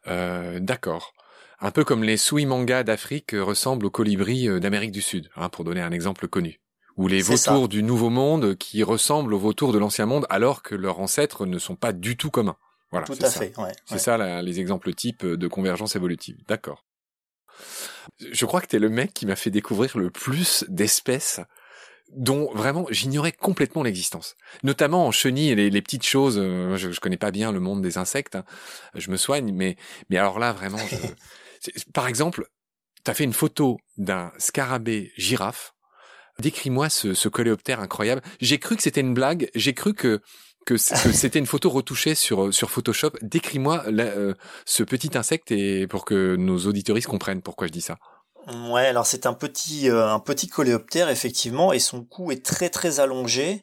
Euh, 0.08 0.58
d'accord. 0.58 1.12
Un 1.60 1.70
peu 1.70 1.84
comme 1.84 2.02
les 2.02 2.16
Suimanga 2.16 2.82
d'Afrique 2.82 3.30
ressemblent 3.32 3.86
aux 3.86 3.90
colibris 3.90 4.48
euh, 4.48 4.58
d'Amérique 4.58 4.92
du 4.92 5.02
Sud, 5.02 5.30
hein, 5.36 5.50
pour 5.50 5.62
donner 5.62 5.82
un 5.82 5.92
exemple 5.92 6.26
connu. 6.26 6.60
Ou 6.96 7.06
les 7.06 7.22
vautours 7.22 7.68
du 7.68 7.84
Nouveau 7.84 8.10
Monde 8.10 8.56
qui 8.56 8.82
ressemblent 8.82 9.34
aux 9.34 9.38
vautours 9.38 9.72
de 9.72 9.78
l'Ancien 9.78 10.06
Monde 10.06 10.26
alors 10.30 10.64
que 10.64 10.74
leurs 10.74 10.98
ancêtres 10.98 11.46
ne 11.46 11.60
sont 11.60 11.76
pas 11.76 11.92
du 11.92 12.16
tout 12.16 12.30
communs. 12.30 12.56
Voilà, 12.90 13.06
tout 13.06 13.16
à 13.20 13.30
fait. 13.30 13.56
Ouais, 13.56 13.72
c'est 13.84 13.98
ça 13.98 14.42
les 14.42 14.58
exemples 14.58 14.92
types 14.94 15.24
de 15.24 15.46
convergence 15.46 15.94
évolutive. 15.94 16.38
D'accord. 16.48 16.87
Je 18.18 18.46
crois 18.46 18.60
que 18.60 18.66
t'es 18.66 18.78
le 18.78 18.88
mec 18.88 19.12
qui 19.14 19.26
m'a 19.26 19.36
fait 19.36 19.50
découvrir 19.50 19.98
le 19.98 20.10
plus 20.10 20.64
d'espèces 20.68 21.40
dont 22.14 22.50
vraiment 22.54 22.86
j'ignorais 22.90 23.32
complètement 23.32 23.82
l'existence. 23.82 24.36
Notamment 24.62 25.06
en 25.06 25.12
chenilles 25.12 25.50
et 25.50 25.70
les, 25.70 25.82
petites 25.82 26.06
choses. 26.06 26.38
Euh, 26.38 26.76
je, 26.76 26.90
je, 26.90 27.00
connais 27.00 27.16
pas 27.16 27.30
bien 27.30 27.52
le 27.52 27.60
monde 27.60 27.82
des 27.82 27.98
insectes. 27.98 28.36
Hein. 28.36 28.44
Je 28.94 29.10
me 29.10 29.16
soigne, 29.16 29.52
mais 29.52 29.76
mais 30.10 30.16
alors 30.16 30.38
là 30.38 30.52
vraiment. 30.52 30.78
par 31.94 32.08
exemple, 32.08 32.48
t'as 33.04 33.14
fait 33.14 33.24
une 33.24 33.32
photo 33.32 33.78
d'un 33.96 34.32
scarabée 34.38 35.12
girafe. 35.16 35.74
Décris-moi 36.38 36.88
ce, 36.88 37.14
ce 37.14 37.28
coléoptère 37.28 37.80
incroyable. 37.80 38.22
J'ai 38.40 38.58
cru 38.58 38.76
que 38.76 38.82
c'était 38.82 39.00
une 39.00 39.14
blague. 39.14 39.50
J'ai 39.54 39.74
cru 39.74 39.92
que 39.92 40.20
que 40.68 40.76
c'était 40.76 41.38
une 41.38 41.46
photo 41.46 41.70
retouchée 41.70 42.14
sur 42.14 42.52
sur 42.52 42.70
Photoshop. 42.70 43.12
Décris-moi 43.22 43.84
euh, 43.88 44.34
ce 44.66 44.82
petit 44.82 45.16
insecte 45.16 45.50
et 45.50 45.86
pour 45.86 46.04
que 46.04 46.36
nos 46.36 46.58
auditoristes 46.58 47.08
comprennent 47.08 47.42
pourquoi 47.42 47.66
je 47.66 47.72
dis 47.72 47.80
ça. 47.80 47.96
Ouais, 48.70 48.86
alors 48.86 49.06
c'est 49.06 49.26
un 49.26 49.34
petit 49.34 49.90
euh, 49.90 50.08
un 50.08 50.20
petit 50.20 50.46
coléoptère 50.46 51.08
effectivement 51.08 51.72
et 51.72 51.78
son 51.78 52.04
cou 52.04 52.32
est 52.32 52.44
très 52.44 52.68
très 52.68 53.00
allongé, 53.00 53.62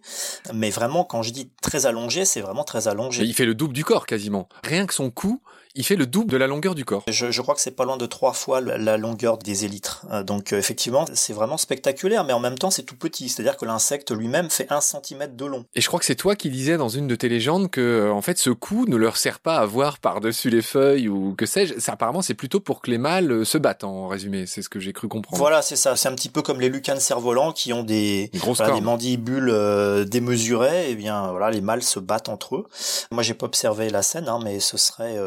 mais 0.53 0.69
vraiment 0.69 1.03
quand 1.03 1.21
je 1.21 1.31
dis 1.31 1.51
très 1.61 1.85
allongé, 1.85 2.25
c'est 2.25 2.41
vraiment 2.41 2.63
très 2.63 2.87
allongé. 2.87 3.23
il 3.23 3.33
fait 3.33 3.45
le 3.45 3.55
double 3.55 3.73
du 3.73 3.83
corps 3.83 4.05
quasiment. 4.05 4.49
Rien 4.63 4.85
que 4.85 4.93
son 4.93 5.11
cou, 5.11 5.41
il 5.75 5.85
fait 5.85 5.95
le 5.95 6.05
double 6.05 6.31
de 6.31 6.37
la 6.37 6.47
longueur 6.47 6.73
du 6.73 6.85
corps. 6.85 7.03
Je, 7.07 7.31
je 7.31 7.41
crois 7.41 7.53
que 7.53 7.61
c'est 7.61 7.71
pas 7.71 7.85
loin 7.85 7.97
de 7.97 8.05
trois 8.05 8.33
fois 8.33 8.61
la 8.61 8.97
longueur 8.97 9.37
des 9.37 9.65
élytres. 9.65 10.05
Euh, 10.11 10.23
donc 10.23 10.53
euh, 10.53 10.57
effectivement, 10.57 11.05
c'est 11.13 11.33
vraiment 11.33 11.57
spectaculaire, 11.57 12.23
mais 12.23 12.33
en 12.33 12.39
même 12.39 12.57
temps, 12.57 12.71
c'est 12.71 12.83
tout 12.83 12.95
petit. 12.95 13.29
C'est-à-dire 13.29 13.57
que 13.57 13.65
l'insecte 13.65 14.11
lui-même 14.11 14.49
fait 14.49 14.67
un 14.71 14.81
centimètre 14.81 15.35
de 15.35 15.45
long. 15.45 15.65
Et 15.75 15.81
je 15.81 15.87
crois 15.87 15.99
que 15.99 16.05
c'est 16.05 16.15
toi 16.15 16.35
qui 16.35 16.49
disais 16.49 16.77
dans 16.77 16.89
une 16.89 17.07
de 17.07 17.15
tes 17.15 17.29
légendes 17.29 17.69
que, 17.69 17.81
euh, 17.81 18.11
en 18.11 18.21
fait, 18.21 18.37
ce 18.37 18.49
cou 18.49 18.85
ne 18.87 18.95
leur 18.95 19.17
sert 19.17 19.39
pas 19.39 19.57
à 19.57 19.65
voir 19.65 19.99
par-dessus 19.99 20.49
les 20.49 20.61
feuilles 20.61 21.09
ou 21.09 21.35
que 21.35 21.45
sais-je. 21.45 21.75
Apparemment, 21.87 22.21
c'est 22.21 22.33
plutôt 22.33 22.59
pour 22.59 22.81
que 22.81 22.89
les 22.89 22.97
mâles 22.97 23.45
se 23.45 23.57
battent, 23.57 23.83
en 23.83 24.07
résumé. 24.07 24.45
C'est 24.47 24.61
ce 24.61 24.69
que 24.69 24.79
j'ai 24.79 24.93
cru 24.93 25.07
comprendre. 25.07 25.37
Voilà, 25.37 25.61
c'est 25.61 25.75
ça. 25.75 25.95
C'est 25.95 26.07
un 26.07 26.15
petit 26.15 26.29
peu 26.29 26.41
comme 26.41 26.61
les 26.61 26.69
lucanes 26.69 26.99
cerfs-volants 26.99 27.51
qui 27.51 27.73
ont 27.73 27.83
des, 27.83 28.31
des 28.31 28.81
mandibules 28.81 30.05
démesurées. 30.07 30.87
Et 30.87 30.91
eh 30.91 30.95
bien, 30.95 31.31
voilà, 31.31 31.51
les 31.51 31.61
mâles 31.61 31.83
se 31.83 31.99
battent 31.99 32.29
entre 32.29 32.55
eux. 32.55 32.65
Moi, 33.11 33.23
j'ai 33.23 33.33
pas 33.33 33.45
observé 33.45 33.89
la 33.89 34.01
scène, 34.01 34.27
hein, 34.27 34.39
mais 34.43 34.59
ce 34.59 34.77
serait 34.77 35.17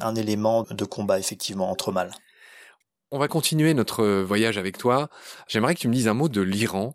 un 0.00 0.14
élément 0.14 0.66
de 0.70 0.84
combat 0.84 1.18
effectivement 1.18 1.70
entre 1.70 1.92
mâles. 1.92 2.12
On 3.12 3.18
va 3.18 3.26
continuer 3.26 3.74
notre 3.74 4.04
voyage 4.22 4.56
avec 4.56 4.78
toi. 4.78 5.08
J'aimerais 5.48 5.74
que 5.74 5.80
tu 5.80 5.88
me 5.88 5.94
dises 5.94 6.06
un 6.06 6.14
mot 6.14 6.28
de 6.28 6.40
l'Iran. 6.40 6.94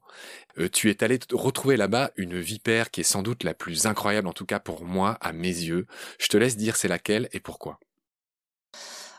Euh, 0.58 0.70
tu 0.70 0.90
es 0.90 1.04
allé 1.04 1.20
retrouver 1.34 1.76
là-bas 1.76 2.12
une 2.16 2.40
vipère 2.40 2.90
qui 2.90 3.02
est 3.02 3.04
sans 3.04 3.22
doute 3.22 3.44
la 3.44 3.54
plus 3.54 3.86
incroyable, 3.86 4.30
en 4.30 4.34
tout 4.34 4.46
cas 4.46 4.62
pour 4.62 4.86
moi, 4.86 5.18
à 5.20 5.34
mes 5.34 5.50
yeux. 5.50 5.88
Je 6.18 6.28
te 6.28 6.38
laisse 6.38 6.56
dire 6.56 6.78
c'est 6.78 6.88
laquelle 6.88 7.28
et 7.34 7.42
pourquoi. 7.42 7.80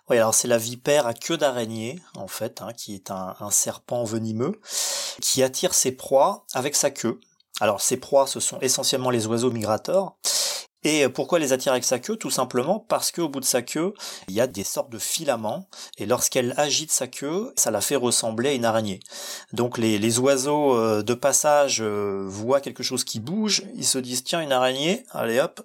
Oui, 0.09 0.17
alors 0.17 0.35
c'est 0.35 0.49
la 0.49 0.57
vipère 0.57 1.07
à 1.07 1.13
queue 1.13 1.37
d'araignée, 1.37 2.01
en 2.15 2.29
fait, 2.29 2.63
hein, 2.63 2.73
qui 2.73 2.95
est 2.95 3.11
un, 3.11 3.35
un, 3.41 3.51
serpent 3.51 4.05
venimeux, 4.05 4.61
qui 5.21 5.43
attire 5.43 5.75
ses 5.75 5.93
proies 5.93 6.47
avec 6.55 6.77
sa 6.77 6.91
queue. 6.91 7.21
Alors 7.61 7.81
ces 7.81 7.97
proies, 7.97 8.27
ce 8.27 8.41
sont 8.41 8.59
essentiellement 8.61 9.11
les 9.11 9.27
oiseaux 9.27 9.51
migrateurs, 9.51 10.17
et 10.87 11.09
pourquoi 11.09 11.41
les 11.41 11.53
attire 11.53 11.73
avec 11.73 11.83
sa 11.83 11.99
queue? 11.99 12.17
Tout 12.17 12.31
simplement 12.31 12.79
parce 12.79 13.11
qu'au 13.11 13.29
bout 13.29 13.41
de 13.41 13.45
sa 13.45 13.61
queue, 13.61 13.93
il 14.29 14.35
y 14.35 14.41
a 14.41 14.47
des 14.47 14.63
sortes 14.63 14.91
de 14.91 15.01
filaments, 15.01 15.67
et 15.99 16.07
lorsqu'elle 16.07 16.55
agite 16.57 16.93
sa 16.93 17.09
queue, 17.09 17.53
ça 17.57 17.73
la 17.73 17.81
fait 17.81 17.97
ressembler 17.97 18.51
à 18.51 18.53
une 18.53 18.65
araignée. 18.65 19.01
Donc 19.53 19.79
les, 19.79 19.99
les 19.99 20.19
oiseaux 20.21 20.77
euh, 20.77 21.03
de 21.03 21.15
passage 21.15 21.79
euh, 21.81 22.25
voient 22.29 22.61
quelque 22.61 22.85
chose 22.85 23.03
qui 23.03 23.19
bouge, 23.19 23.65
ils 23.75 23.85
se 23.85 23.99
disent 23.99 24.23
tiens 24.23 24.41
une 24.41 24.53
araignée, 24.53 25.05
allez 25.11 25.41
hop, 25.41 25.61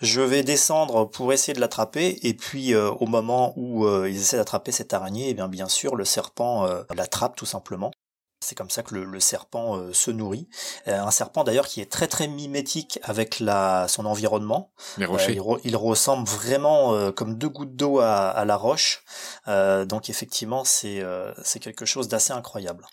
je 0.00 0.20
vais 0.20 0.42
descendre 0.42 1.04
pour 1.04 1.32
essayer 1.32 1.54
de 1.54 1.60
l'attraper, 1.60 2.18
et 2.22 2.34
puis 2.34 2.74
euh, 2.74 2.90
au 2.90 3.06
moment 3.06 3.52
où 3.56 3.86
ils 4.06 4.16
essaient 4.16 4.36
d'attraper 4.36 4.72
cette 4.72 4.92
araignée, 4.92 5.28
eh 5.28 5.34
bien 5.34 5.46
bien 5.46 5.68
sûr 5.68 5.94
le 5.94 6.04
serpent 6.04 6.66
l'attrape 6.92 7.36
tout 7.36 7.46
simplement. 7.46 7.92
C'est 8.40 8.54
comme 8.54 8.70
ça 8.70 8.82
que 8.82 8.94
le, 8.94 9.20
serpent 9.20 9.76
euh, 9.76 9.92
se 9.92 10.10
nourrit. 10.10 10.48
Euh, 10.88 11.00
un 11.00 11.10
serpent 11.10 11.42
d'ailleurs 11.42 11.66
qui 11.66 11.80
est 11.80 11.90
très 11.90 12.06
très 12.06 12.28
mimétique 12.28 12.98
avec 13.02 13.40
la, 13.40 13.86
son 13.88 14.04
environnement. 14.04 14.72
Les 14.98 15.06
rochers. 15.06 15.38
Euh, 15.38 15.58
il, 15.64 15.76
ressemble 15.76 16.28
vraiment 16.28 17.12
comme 17.12 17.36
deux 17.36 17.48
gouttes 17.48 17.76
d'eau 17.76 18.00
à, 18.00 18.28
à, 18.28 18.44
la 18.44 18.56
roche. 18.56 19.04
donc 19.46 20.10
effectivement, 20.10 20.64
c'est 20.64 21.02
c'est 21.42 21.60
quelque 21.60 21.84
chose 21.84 22.08
d'assez 22.08 22.32
incroyable. 22.32 22.86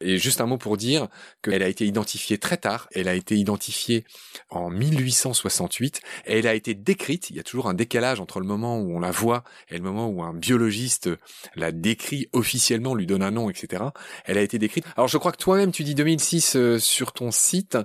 Et 0.00 0.18
juste 0.18 0.40
un 0.40 0.46
mot 0.46 0.58
pour 0.58 0.76
dire 0.76 1.08
qu'elle 1.42 1.62
a 1.62 1.68
été 1.68 1.86
identifiée 1.86 2.38
très 2.38 2.56
tard. 2.56 2.88
Elle 2.94 3.08
a 3.08 3.14
été 3.14 3.36
identifiée 3.36 4.04
en 4.50 4.70
1868 4.70 6.00
et 6.26 6.38
elle 6.38 6.46
a 6.46 6.54
été 6.54 6.74
décrite. 6.74 7.30
Il 7.30 7.36
y 7.36 7.40
a 7.40 7.42
toujours 7.42 7.68
un 7.68 7.74
décalage 7.74 8.20
entre 8.20 8.40
le 8.40 8.46
moment 8.46 8.78
où 8.78 8.96
on 8.96 9.00
la 9.00 9.10
voit 9.10 9.44
et 9.68 9.76
le 9.76 9.82
moment 9.82 10.08
où 10.08 10.22
un 10.22 10.34
biologiste 10.34 11.10
la 11.54 11.72
décrit 11.72 12.28
officiellement, 12.32 12.94
lui 12.94 13.06
donne 13.06 13.22
un 13.22 13.30
nom, 13.30 13.50
etc. 13.50 13.84
Elle 14.24 14.38
a 14.38 14.42
été 14.42 14.58
décrite. 14.58 14.84
Alors 14.96 15.08
je 15.08 15.18
crois 15.18 15.32
que 15.32 15.38
toi-même 15.38 15.72
tu 15.72 15.84
dis 15.84 15.94
2006 15.94 16.56
euh, 16.56 16.78
sur 16.78 17.12
ton 17.12 17.30
site. 17.30 17.78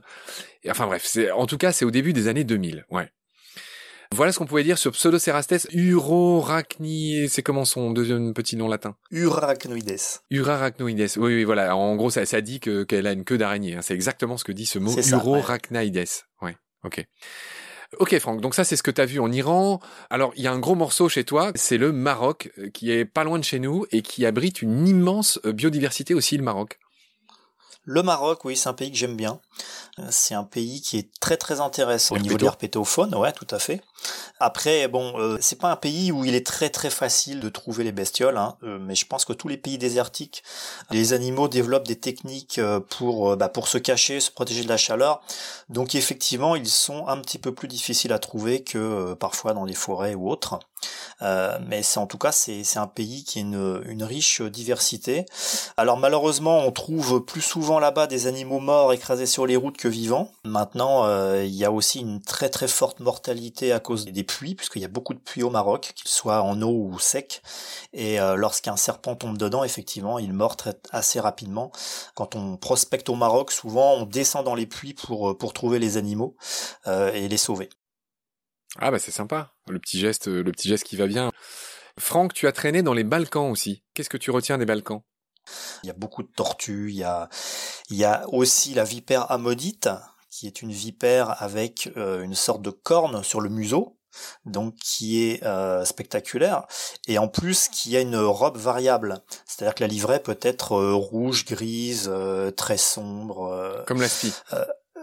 enfin 0.68 0.88
bref, 0.88 1.18
en 1.36 1.46
tout 1.46 1.58
cas 1.58 1.72
c'est 1.72 1.86
au 1.86 1.92
début 1.92 2.14
des 2.14 2.28
années 2.28 2.44
2000. 2.44 2.86
Ouais. 2.90 3.10
Voilà 4.14 4.34
ce 4.34 4.40
qu'on 4.40 4.46
pouvait 4.46 4.64
dire 4.64 4.78
sur 4.78 4.92
Pseudocerastes 4.92 5.70
urorachni, 5.72 7.30
c'est 7.30 7.42
comment 7.42 7.64
son 7.64 7.92
deuxième 7.92 8.34
petit 8.34 8.58
nom 8.58 8.68
latin 8.68 8.96
Urarachnoides. 9.10 10.20
Urarachnoides. 10.30 11.12
Oui, 11.18 11.36
oui, 11.36 11.44
voilà. 11.46 11.76
En 11.78 11.96
gros, 11.96 12.10
ça, 12.10 12.26
ça 12.26 12.42
dit 12.42 12.60
que 12.60 12.84
qu'elle 12.84 13.08
a 13.08 13.14
une 13.14 13.24
queue 13.24 13.38
d'araignée. 13.38 13.76
Hein. 13.76 13.82
C'est 13.82 13.94
exactement 13.94 14.36
ce 14.36 14.44
que 14.44 14.52
dit 14.52 14.66
ce 14.66 14.80
mot 14.80 14.94
Urorachnoides. 14.94 16.08
Ouais. 16.42 16.58
Ok. 16.84 17.06
Ok 18.00 18.18
Franck, 18.20 18.40
donc 18.40 18.56
ça 18.56 18.64
c'est 18.64 18.78
ce 18.78 18.84
que 18.84 18.92
tu 18.92 19.02
as 19.02 19.06
vu 19.06 19.20
en 19.20 19.32
Iran. 19.32 19.82
Alors 20.10 20.32
il 20.38 20.44
y 20.44 20.48
a 20.48 20.52
un 20.54 20.60
gros 20.60 20.76
morceau 20.76 21.10
chez 21.10 21.26
toi, 21.26 21.52
c'est 21.56 21.78
le 21.78 21.92
Maroc, 21.92 22.50
euh, 22.58 22.70
qui 22.70 22.90
est 22.90 23.04
pas 23.04 23.26
loin 23.26 23.38
de 23.38 23.44
chez 23.44 23.60
nous 23.60 23.86
et 23.92 24.02
qui 24.02 24.26
abrite 24.26 24.62
une 24.62 24.88
immense 24.88 25.42
euh, 25.46 25.52
biodiversité 25.52 26.14
aussi 26.14 26.38
le 26.38 26.44
Maroc. 26.44 26.80
Le 27.84 28.04
Maroc, 28.04 28.46
oui, 28.46 28.56
c'est 28.56 28.70
un 28.70 28.74
pays 28.74 28.92
que 28.92 28.98
j'aime 28.98 29.18
bien. 29.18 29.40
Euh, 30.00 30.04
c'est 30.10 30.36
un 30.36 30.44
pays 30.44 30.82
qui 30.82 30.98
est 30.98 31.10
très 31.20 31.36
très 31.36 31.62
intéressant 31.62 32.16
au 32.16 32.20
niveau 32.20 32.38
de 32.38 32.44
l'herpétofaune, 32.44 33.14
ouais, 33.16 33.34
tout 33.34 33.48
à 33.50 33.58
fait. 33.58 33.82
Après, 34.40 34.88
bon, 34.88 35.20
euh, 35.20 35.38
c'est 35.42 35.58
pas 35.58 35.72
un 35.72 35.76
pays 35.76 36.12
où 36.12 36.24
il 36.24 36.36
est 36.36 36.46
très 36.46 36.70
très 36.70 36.92
facile 36.92 37.40
de 37.40 37.50
trouver 37.50 37.84
les 37.84 37.92
bestioles, 37.92 38.38
hein, 38.38 38.56
euh, 38.64 38.78
mais 38.80 38.94
je 38.96 39.06
pense 39.06 39.26
que 39.26 39.34
tous 39.34 39.48
les 39.48 39.58
pays 39.58 39.80
désertiques, 39.80 40.44
les 40.92 41.14
animaux 41.14 41.48
développent 41.48 41.88
des 41.88 42.00
techniques 42.00 42.62
pour 42.90 43.36
bah, 43.36 43.50
pour 43.50 43.68
se 43.68 43.78
cacher, 43.78 44.20
se 44.20 44.32
protéger 44.32 44.64
de 44.64 44.70
la 44.70 44.78
chaleur. 44.78 45.22
Donc 45.70 45.96
effectivement, 45.96 46.56
ils 46.56 46.70
sont 46.70 47.08
un 47.08 47.18
petit 47.18 47.40
peu 47.40 47.54
plus 47.54 47.68
difficiles 47.68 48.14
à 48.14 48.20
trouver 48.20 48.64
que 48.64 49.14
parfois 49.16 49.54
dans 49.54 49.66
les 49.66 49.74
forêts 49.74 50.16
ou 50.16 50.30
autres. 50.30 50.60
Euh, 51.22 51.60
mais 51.68 51.84
c'est 51.84 52.00
en 52.00 52.08
tout 52.08 52.18
cas 52.18 52.32
c'est 52.32 52.78
un 52.78 52.88
pays 52.88 53.24
qui 53.24 53.40
a 53.40 53.42
une, 53.42 53.84
une, 53.86 54.04
riche 54.04 54.42
diversité. 54.42 55.26
Alors 55.78 55.98
malheureusement 55.98 56.60
on 56.60 56.72
trouve 56.72 57.24
plus 57.24 57.42
souvent 57.42 57.80
là-bas 57.80 58.08
des 58.08 58.28
animaux 58.28 58.60
morts 58.60 58.94
écrasés 58.94 59.26
sur 59.26 59.46
les 59.46 59.56
routes 59.56 59.78
que 59.78 59.88
vivants. 59.88 60.32
Maintenant 60.44 61.06
euh, 61.06 61.44
il 61.46 61.56
y 61.56 61.66
a 61.66 61.72
aussi 61.72 62.00
une 62.00 62.22
très 62.22 62.50
très 62.50 62.68
forte 62.68 63.00
mortalité 63.00 63.72
à 63.72 63.80
cause 63.80 64.06
des 64.06 64.24
pluies 64.24 64.56
puisqu'il 64.56 64.82
y 64.82 64.86
a 64.86 64.90
beaucoup 64.90 65.14
de 65.14 65.20
pluies 65.20 65.44
au 65.44 65.50
Maroc, 65.50 65.94
qu'ils 65.96 66.10
soient 66.10 66.42
en 66.42 66.62
eau 66.62 66.90
ou 66.92 67.00
sec. 67.00 67.42
Et 67.94 68.20
euh, 68.20 68.36
lorsqu'un 68.36 68.76
serpent 68.76 69.16
tombe 69.16 69.38
dedans 69.38 69.64
effectivement 69.64 70.18
il 70.20 70.34
meurt 70.34 70.58
très, 70.58 70.74
assez 70.92 71.20
rapidement. 71.20 71.72
Quand 72.16 72.36
on 72.36 72.58
prospecte 72.58 73.10
au 73.10 73.16
Maroc 73.16 73.52
souvent 73.52 73.94
on 73.96 74.06
descend 74.06 74.44
dans 74.46 74.56
les 74.56 74.66
pluies 74.66 74.94
pour 74.94 75.38
pour 75.38 75.54
trouver 75.54 75.80
les 75.80 75.98
animaux 75.98 76.36
et 76.88 77.28
les 77.28 77.38
sauver. 77.38 77.70
Ah 78.80 78.90
bah 78.90 79.00
c'est 79.00 79.12
sympa, 79.12 79.54
le 79.68 79.80
petit 79.80 80.00
geste, 80.00 80.28
le 80.28 80.52
petit 80.52 80.70
geste 80.70 80.86
qui 80.86 80.96
va 80.96 81.08
bien. 81.08 81.32
Franck, 82.00 82.34
tu 82.34 82.48
as 82.48 82.52
traîné 82.52 82.84
dans 82.84 82.94
les 82.94 83.04
Balkans 83.04 83.52
aussi. 83.52 83.84
Qu'est-ce 83.94 84.10
que 84.10 84.18
tu 84.18 84.32
retiens 84.32 84.58
des 84.58 84.66
Balkans? 84.66 85.02
Il 85.84 85.88
y 85.88 85.90
a 85.90 85.94
beaucoup 85.94 86.24
de 86.24 86.32
tortues, 86.36 86.90
il 86.90 86.98
y 86.98 87.04
a, 87.04 87.28
il 87.90 87.98
y 87.98 88.06
a 88.06 88.24
aussi 88.30 88.74
la 88.74 88.84
vipère 88.84 89.30
amodite, 89.32 89.90
qui 90.30 90.48
est 90.48 90.62
une 90.62 90.72
vipère 90.72 91.42
avec 91.44 91.92
euh, 91.98 92.24
une 92.24 92.36
sorte 92.36 92.62
de 92.62 92.70
corne 92.70 93.24
sur 93.24 93.42
le 93.42 93.50
museau, 93.50 93.98
donc 94.46 94.76
qui 94.76 95.24
est 95.24 95.44
euh, 95.44 95.84
spectaculaire, 95.84 96.66
et 97.08 97.18
en 97.18 97.28
plus 97.28 97.68
qui 97.68 97.98
a 97.98 98.02
une 98.02 98.16
robe 98.16 98.58
variable. 98.58 99.22
C'est-à-dire 99.46 99.76
que 99.76 99.84
la 99.84 99.88
livrée 99.88 100.22
peut 100.22 100.40
être 100.42 100.74
euh, 100.74 100.94
rouge, 100.94 101.46
grise, 101.46 102.10
très 102.56 102.78
sombre. 102.78 103.84
Comme 103.86 104.00
la 104.00 104.08
spie. 104.08 104.34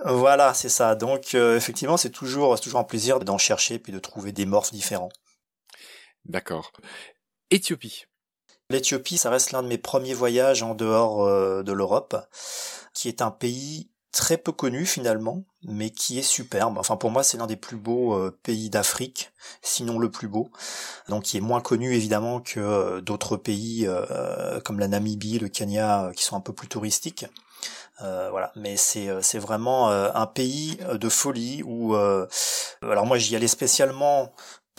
Voilà, 0.05 0.55
c'est 0.55 0.69
ça. 0.69 0.95
Donc 0.95 1.35
euh, 1.35 1.57
effectivement, 1.57 1.97
c'est 1.97 2.11
toujours, 2.11 2.59
toujours 2.61 2.81
un 2.81 2.85
plaisir 2.85 3.19
d'en 3.21 3.38
chercher 3.38 3.78
puis 3.78 3.93
de 3.93 3.99
trouver 3.99 4.33
des 4.33 4.47
morphes 4.47 4.73
différents. 4.73 5.11
D'accord. 6.25 6.73
Éthiopie. 7.50 8.05
L'Éthiopie, 8.71 9.17
ça 9.17 9.31
reste 9.31 9.52
l'un 9.52 9.62
de 9.62 9.69
mes 9.69 9.78
premiers 9.78 10.14
voyages 10.14 10.62
en 10.62 10.75
dehors 10.75 11.25
euh, 11.25 11.62
de 11.62 11.73
l'Europe, 11.73 12.17
qui 12.93 13.09
est 13.09 13.23
un 13.23 13.31
pays 13.31 13.88
très 14.12 14.37
peu 14.37 14.52
connu 14.52 14.85
finalement, 14.85 15.45
mais 15.62 15.90
qui 15.90 16.19
est 16.19 16.23
superbe. 16.23 16.76
Enfin 16.78 16.97
pour 16.97 17.11
moi 17.11 17.23
c'est 17.23 17.38
l'un 17.38 17.47
des 17.47 17.57
plus 17.57 17.76
beaux 17.76 18.14
euh, 18.14 18.38
pays 18.43 18.69
d'Afrique, 18.69 19.33
sinon 19.62 19.99
le 19.99 20.11
plus 20.11 20.28
beau. 20.28 20.50
Donc 21.09 21.25
qui 21.25 21.38
est 21.38 21.40
moins 21.40 21.61
connu 21.61 21.95
évidemment 21.95 22.40
que 22.40 23.00
d'autres 23.00 23.37
pays 23.37 23.88
comme 24.64 24.78
la 24.78 24.88
Namibie, 24.88 25.38
le 25.38 25.49
Kenya, 25.49 26.12
qui 26.14 26.25
sont 26.25 26.37
un 26.37 26.40
peu 26.40 26.52
plus 26.52 26.69
touristiques. 26.69 27.26
Euh, 28.02 28.28
voilà, 28.31 28.52
mais 28.55 28.76
c'est 28.76 29.09
euh, 29.09 29.21
c'est 29.23 29.40
vraiment 29.40 29.90
euh, 29.90 30.11
un 30.14 30.26
pays 30.26 30.78
de 30.93 31.09
folie 31.09 31.62
où 31.64 31.97
alors 31.97 33.07
moi 33.07 33.19
j'y 33.19 33.35
allais 33.35 33.49
spécialement 33.49 34.33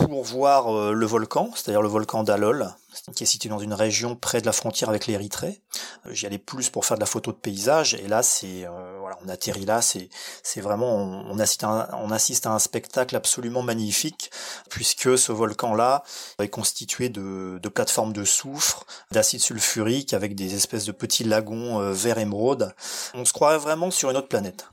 pour 0.05 0.23
voir 0.23 0.93
le 0.93 1.05
volcan, 1.05 1.51
c'est-à-dire 1.53 1.81
le 1.81 1.87
volcan 1.87 2.23
d'Alol, 2.23 2.73
qui 3.15 3.23
est 3.23 3.27
situé 3.27 3.49
dans 3.49 3.59
une 3.59 3.73
région 3.73 4.15
près 4.15 4.41
de 4.41 4.45
la 4.45 4.51
frontière 4.51 4.89
avec 4.89 5.07
l'Érythrée. 5.07 5.61
J'y 6.09 6.25
allais 6.25 6.37
plus 6.37 6.69
pour 6.69 6.85
faire 6.85 6.97
de 6.97 7.01
la 7.01 7.05
photo 7.05 7.31
de 7.31 7.37
paysage, 7.37 7.93
et 7.95 8.07
là 8.07 8.23
c'est 8.23 8.65
voilà, 8.99 9.17
on 9.25 9.29
atterrit 9.29 9.65
là, 9.65 9.81
c'est 9.81 10.09
c'est 10.43 10.61
vraiment 10.61 10.95
on, 10.95 11.39
assiste 11.39 11.63
à 11.63 11.67
un, 11.67 11.87
on 12.01 12.11
assiste 12.11 12.45
à 12.47 12.51
un 12.51 12.59
spectacle 12.59 13.15
absolument 13.15 13.61
magnifique, 13.61 14.31
puisque 14.69 15.17
ce 15.17 15.31
volcan-là 15.31 16.03
est 16.39 16.49
constitué 16.49 17.09
de, 17.09 17.59
de 17.61 17.69
plateformes 17.69 18.13
de 18.13 18.23
soufre, 18.23 18.85
d'acide 19.11 19.41
sulfurique, 19.41 20.13
avec 20.13 20.35
des 20.35 20.55
espèces 20.55 20.85
de 20.85 20.91
petits 20.91 21.23
lagons 21.23 21.81
euh, 21.81 21.91
vert 21.91 22.17
émeraude. 22.17 22.73
On 23.13 23.25
se 23.25 23.33
croirait 23.33 23.57
vraiment 23.57 23.91
sur 23.91 24.09
une 24.09 24.17
autre 24.17 24.27
planète. 24.27 24.65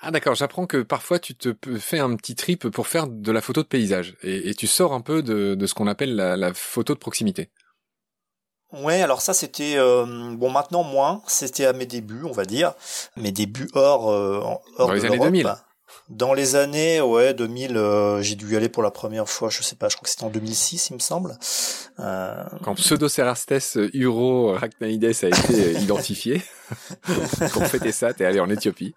Ah 0.00 0.10
d'accord, 0.12 0.34
j'apprends 0.34 0.66
que 0.66 0.78
parfois 0.82 1.18
tu 1.18 1.34
te 1.34 1.54
fais 1.78 1.98
un 1.98 2.14
petit 2.14 2.36
trip 2.36 2.68
pour 2.68 2.86
faire 2.86 3.08
de 3.08 3.32
la 3.32 3.40
photo 3.40 3.62
de 3.62 3.66
paysage 3.66 4.16
et, 4.22 4.54
tu 4.54 4.66
sors 4.68 4.92
un 4.92 5.00
peu 5.00 5.22
de, 5.22 5.54
de 5.56 5.66
ce 5.66 5.74
qu'on 5.74 5.88
appelle 5.88 6.14
la, 6.14 6.36
la, 6.36 6.54
photo 6.54 6.94
de 6.94 6.98
proximité. 6.98 7.50
Ouais, 8.72 9.02
alors 9.02 9.22
ça 9.22 9.34
c'était 9.34 9.76
euh, 9.76 10.04
bon 10.36 10.50
maintenant 10.50 10.84
moins, 10.84 11.22
c'était 11.26 11.64
à 11.64 11.72
mes 11.72 11.86
débuts, 11.86 12.22
on 12.24 12.32
va 12.32 12.44
dire, 12.44 12.74
mes 13.16 13.32
débuts 13.32 13.70
hors 13.72 14.10
euh, 14.10 14.40
hors 14.40 14.88
Dans 14.88 14.92
les 14.92 15.04
années 15.04 15.18
2000. 15.18 15.52
Dans 16.08 16.32
les 16.32 16.56
années 16.56 17.00
ouais 17.02 17.34
2000, 17.34 17.76
euh, 17.76 18.22
j'ai 18.22 18.34
dû 18.34 18.52
y 18.52 18.56
aller 18.56 18.70
pour 18.70 18.82
la 18.82 18.90
première 18.90 19.28
fois, 19.28 19.50
je 19.50 19.62
sais 19.62 19.76
pas, 19.76 19.88
je 19.88 19.96
crois 19.96 20.04
que 20.04 20.10
c'était 20.10 20.24
en 20.24 20.30
2006, 20.30 20.88
il 20.90 20.94
me 20.94 20.98
semble. 21.00 21.36
Euh... 22.00 22.44
Quand 22.64 22.74
Pseudocerastes 22.74 23.78
uro 23.92 24.54
a 24.54 24.66
été 24.86 25.72
identifié, 25.80 26.42
pour 27.52 27.66
fêter 27.66 27.92
ça, 27.92 28.14
t'es 28.14 28.24
allé 28.24 28.40
en 28.40 28.48
Éthiopie. 28.48 28.94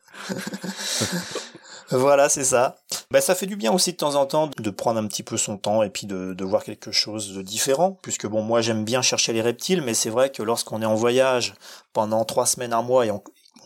Voilà, 1.94 2.30
c'est 2.30 2.46
ça. 2.46 2.78
Ben, 3.12 3.20
ça 3.20 3.36
fait 3.36 3.46
du 3.46 3.58
bien 3.58 3.74
aussi 3.74 3.92
de 3.92 3.98
temps 3.98 4.16
en 4.16 4.26
temps 4.26 4.50
de 4.58 4.70
prendre 4.70 4.98
un 4.98 5.08
petit 5.08 5.24
peu 5.24 5.36
son 5.36 5.58
temps 5.58 5.84
et 5.84 5.90
puis 5.90 6.08
de, 6.08 6.34
de 6.34 6.46
voir 6.46 6.64
quelque 6.64 6.94
chose 6.94 7.36
de 7.36 7.42
différent. 7.42 8.00
Puisque 8.02 8.28
bon, 8.28 8.42
moi 8.42 8.62
j'aime 8.62 8.86
bien 8.86 9.02
chercher 9.02 9.34
les 9.34 9.42
reptiles, 9.42 9.82
mais 9.82 9.94
c'est 9.94 10.10
vrai 10.10 10.30
que 10.30 10.42
lorsqu'on 10.42 10.82
est 10.82 10.86
en 10.86 10.96
voyage 10.96 11.54
pendant 11.92 12.24
trois 12.24 12.46
semaines, 12.46 12.72
un 12.72 12.82
mois 12.82 13.06
et 13.06 13.12
on, 13.12 13.22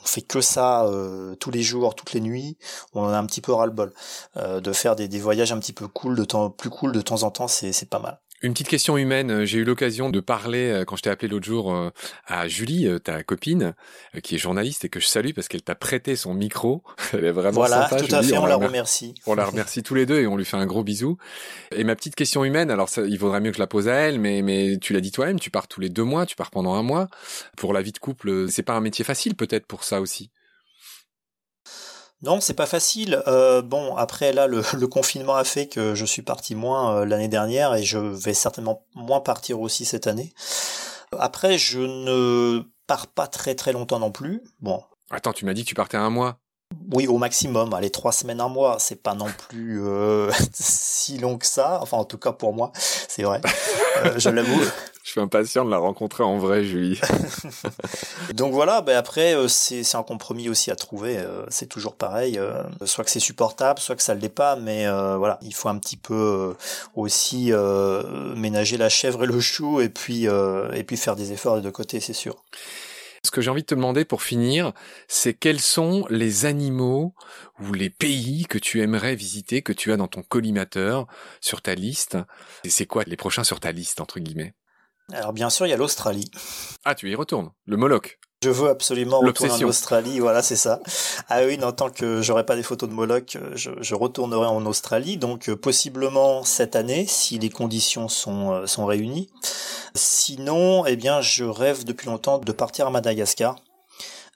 on 0.05 0.07
fait 0.07 0.21
que 0.21 0.39
ça 0.39 0.85
euh, 0.85 1.35
tous 1.35 1.51
les 1.51 1.63
jours, 1.63 1.95
toutes 1.95 2.13
les 2.13 2.21
nuits, 2.21 2.57
on 2.93 3.01
en 3.01 3.09
a 3.09 3.17
un 3.17 3.25
petit 3.25 3.41
peu 3.41 3.51
ras-le-bol. 3.51 3.91
Euh, 4.37 4.61
de 4.61 4.71
faire 4.71 4.95
des, 4.95 5.07
des, 5.07 5.19
voyages 5.19 5.51
un 5.51 5.59
petit 5.59 5.73
peu 5.73 5.87
cool, 5.87 6.15
de 6.15 6.23
temps, 6.23 6.49
plus 6.49 6.69
cool 6.69 6.91
de 6.91 7.01
temps 7.01 7.23
en 7.23 7.31
temps, 7.31 7.47
c'est 7.47 7.89
pas 7.89 7.99
mal. 7.99 8.19
Une 8.45 8.53
petite 8.53 8.67
question 8.67 8.95
humaine. 8.95 9.43
J'ai 9.43 9.57
eu 9.57 9.63
l'occasion 9.63 10.11
de 10.11 10.19
parler 10.19 10.69
euh, 10.69 10.85
quand 10.85 10.95
je 10.95 11.01
t'ai 11.01 11.09
appelé 11.09 11.27
l'autre 11.27 11.47
jour 11.47 11.73
euh, 11.73 11.89
à 12.27 12.47
Julie, 12.47 12.85
euh, 12.85 12.99
ta 12.99 13.23
copine, 13.23 13.73
qui 14.21 14.35
est 14.35 14.37
journaliste 14.37 14.85
et 14.85 14.89
que 14.89 14.99
je 14.99 15.07
salue 15.07 15.31
parce 15.33 15.47
qu'elle 15.47 15.63
t'a 15.63 15.73
prêté 15.73 16.15
son 16.15 16.35
micro. 16.35 16.83
Elle 17.13 17.25
est 17.25 17.31
vraiment 17.31 17.55
voilà, 17.55 17.89
sympa. 17.89 18.03
tout 18.03 18.13
à 18.13 18.21
fait. 18.21 18.37
On, 18.37 18.45
la 18.45 18.57
remercie. 18.57 19.15
On 19.25 19.33
la 19.33 19.45
remercie 19.45 19.81
tous 19.81 19.95
les 19.95 20.05
deux 20.05 20.19
et 20.19 20.27
on 20.27 20.37
lui 20.37 20.45
fait 20.45 20.57
un 20.57 20.67
gros 20.67 20.83
bisou. 20.83 21.17
Et 21.71 21.83
ma 21.83 21.95
petite 21.95 22.13
question 22.13 22.45
humaine. 22.45 22.69
Alors, 22.69 22.87
ça, 22.87 23.01
il 23.01 23.17
vaudrait 23.17 23.41
mieux 23.41 23.49
que 23.49 23.57
je 23.57 23.63
la 23.63 23.67
pose 23.67 23.87
à 23.87 23.95
elle, 23.95 24.19
mais 24.19 24.43
mais 24.43 24.77
tu 24.77 24.93
l'as 24.93 25.01
dit 25.01 25.11
toi-même. 25.11 25.39
Tu 25.39 25.49
pars 25.49 25.67
tous 25.67 25.81
les 25.81 25.89
deux 25.89 26.03
mois. 26.03 26.27
Tu 26.27 26.35
pars 26.35 26.51
pendant 26.51 26.75
un 26.75 26.83
mois. 26.83 27.07
Pour 27.57 27.73
la 27.73 27.81
vie 27.81 27.93
de 27.93 27.97
couple, 27.97 28.47
c'est 28.47 28.61
pas 28.61 28.73
un 28.73 28.81
métier 28.81 29.03
facile 29.03 29.33
peut-être 29.33 29.65
pour 29.65 29.83
ça 29.83 30.01
aussi? 30.01 30.29
Non, 32.25 32.41
c'est 32.41 32.55
pas 32.55 32.65
facile. 32.65 33.21
Euh, 33.27 33.61
bon, 33.61 33.95
après 33.95 34.33
là, 34.33 34.47
le, 34.47 34.63
confinement 34.87 35.35
a 35.35 35.43
fait 35.43 35.67
que 35.67 35.93
je 35.93 36.05
suis 36.05 36.23
parti 36.23 36.55
moins 36.55 36.97
euh, 36.97 37.05
l'année 37.05 37.27
dernière 37.27 37.75
et 37.75 37.83
je 37.83 37.99
vais 37.99 38.33
certainement 38.33 38.83
moins 38.95 39.19
partir 39.19 39.61
aussi 39.61 39.85
cette 39.85 40.07
année. 40.07 40.33
Après, 41.19 41.59
je 41.59 41.79
ne 41.79 42.63
pars 42.87 43.05
pas 43.05 43.27
très 43.27 43.53
très 43.53 43.73
longtemps 43.73 43.99
non 43.99 44.11
plus. 44.11 44.41
Bon. 44.59 44.81
Attends, 45.11 45.33
tu 45.33 45.45
m'as 45.45 45.53
dit 45.53 45.63
que 45.63 45.69
tu 45.69 45.75
partais 45.75 45.97
un 45.97 46.09
mois. 46.09 46.39
Oui, 46.91 47.05
au 47.05 47.19
maximum. 47.19 47.75
Allez, 47.75 47.91
trois 47.91 48.11
semaines, 48.11 48.41
un 48.41 48.49
mois, 48.49 48.77
c'est 48.79 49.03
pas 49.03 49.13
non 49.13 49.29
plus 49.47 49.85
euh, 49.85 50.31
si 50.51 51.19
long 51.19 51.37
que 51.37 51.45
ça. 51.45 51.77
Enfin, 51.83 51.97
en 51.97 52.05
tout 52.05 52.17
cas 52.17 52.31
pour 52.31 52.53
moi, 52.53 52.71
c'est 52.73 53.21
vrai. 53.21 53.39
je 54.17 54.29
l'avoue. 54.29 54.63
Je 55.05 55.11
suis 55.11 55.21
impatient 55.21 55.63
de 55.63 55.69
la 55.69 55.77
rencontrer 55.77 56.23
en 56.23 56.39
vrai, 56.39 56.63
Julie. 56.63 56.99
Donc 58.33 58.53
voilà, 58.53 58.81
ben 58.81 58.97
après, 58.97 59.35
euh, 59.35 59.47
c'est 59.47 59.95
un 59.95 60.01
compromis 60.01 60.49
aussi 60.49 60.71
à 60.71 60.75
trouver. 60.75 61.19
Euh, 61.19 61.45
c'est 61.49 61.67
toujours 61.67 61.95
pareil. 61.95 62.39
Euh, 62.39 62.63
soit 62.85 63.03
que 63.03 63.11
c'est 63.11 63.19
supportable, 63.19 63.79
soit 63.79 63.95
que 63.95 64.01
ça 64.01 64.15
ne 64.15 64.19
l'est 64.19 64.29
pas. 64.29 64.55
Mais 64.55 64.87
voilà, 64.87 65.37
il 65.43 65.53
faut 65.53 65.69
un 65.69 65.77
petit 65.77 65.95
peu 65.95 66.55
aussi 66.95 67.51
ménager 68.35 68.77
la 68.77 68.89
chèvre 68.89 69.25
et 69.25 69.27
le 69.27 69.39
chou 69.39 69.79
et 69.79 69.89
puis, 69.89 70.25
et 70.25 70.83
puis 70.83 70.97
faire 70.97 71.15
des 71.15 71.31
efforts 71.31 71.57
des 71.57 71.61
deux 71.61 71.71
côtés, 71.71 71.99
c'est 71.99 72.13
sûr. 72.13 72.43
Ce 73.23 73.29
que 73.29 73.41
j'ai 73.41 73.51
envie 73.51 73.61
de 73.61 73.67
te 73.67 73.75
demander 73.75 74.05
pour 74.05 74.23
finir, 74.23 74.73
c'est 75.07 75.35
quels 75.35 75.61
sont 75.61 76.07
les 76.09 76.45
animaux 76.45 77.13
ou 77.59 77.73
les 77.73 77.91
pays 77.91 78.45
que 78.49 78.57
tu 78.57 78.81
aimerais 78.81 79.15
visiter, 79.15 79.61
que 79.61 79.73
tu 79.73 79.91
as 79.91 79.97
dans 79.97 80.07
ton 80.07 80.23
collimateur, 80.23 81.05
sur 81.41 81.61
ta 81.61 81.75
liste? 81.75 82.17
Et 82.63 82.71
c'est 82.71 82.87
quoi 82.87 83.03
les 83.05 83.17
prochains 83.17 83.43
sur 83.43 83.59
ta 83.59 83.71
liste, 83.71 84.01
entre 84.01 84.19
guillemets? 84.19 84.55
Alors 85.13 85.33
bien 85.33 85.49
sûr, 85.49 85.67
il 85.67 85.69
y 85.69 85.73
a 85.73 85.77
l'Australie. 85.77 86.29
Ah, 86.83 86.95
tu 86.95 87.09
y 87.09 87.15
retournes, 87.15 87.51
le 87.65 87.77
Moloch. 87.77 88.19
Je 88.43 88.49
veux 88.49 88.69
absolument 88.69 89.19
retourner 89.21 89.53
en 89.53 89.69
Australie, 89.69 90.19
voilà, 90.19 90.41
c'est 90.43 90.55
ça. 90.55 90.79
Ah 91.29 91.41
oui, 91.45 91.57
en 91.63 91.71
tant 91.71 91.89
que 91.89 92.21
j'aurais 92.21 92.45
pas 92.45 92.55
des 92.55 92.63
photos 92.63 92.89
de 92.89 92.93
Moloch, 92.93 93.35
euh, 93.35 93.51
je, 93.55 93.95
retournerai 93.95 94.45
en 94.45 94.65
Australie, 94.65 95.17
donc 95.17 95.49
euh, 95.49 95.55
possiblement 95.55 96.43
cette 96.43 96.75
année, 96.75 97.05
si 97.07 97.39
les 97.39 97.49
conditions 97.49 98.07
sont, 98.07 98.51
euh, 98.51 98.67
sont 98.67 98.85
réunies. 98.85 99.31
Sinon, 99.95 100.85
eh 100.85 100.95
bien, 100.95 101.21
je 101.21 101.43
rêve 101.43 101.85
depuis 101.85 102.07
longtemps 102.07 102.37
de 102.37 102.51
partir 102.51 102.85
à 102.85 102.91
Madagascar. 102.91 103.55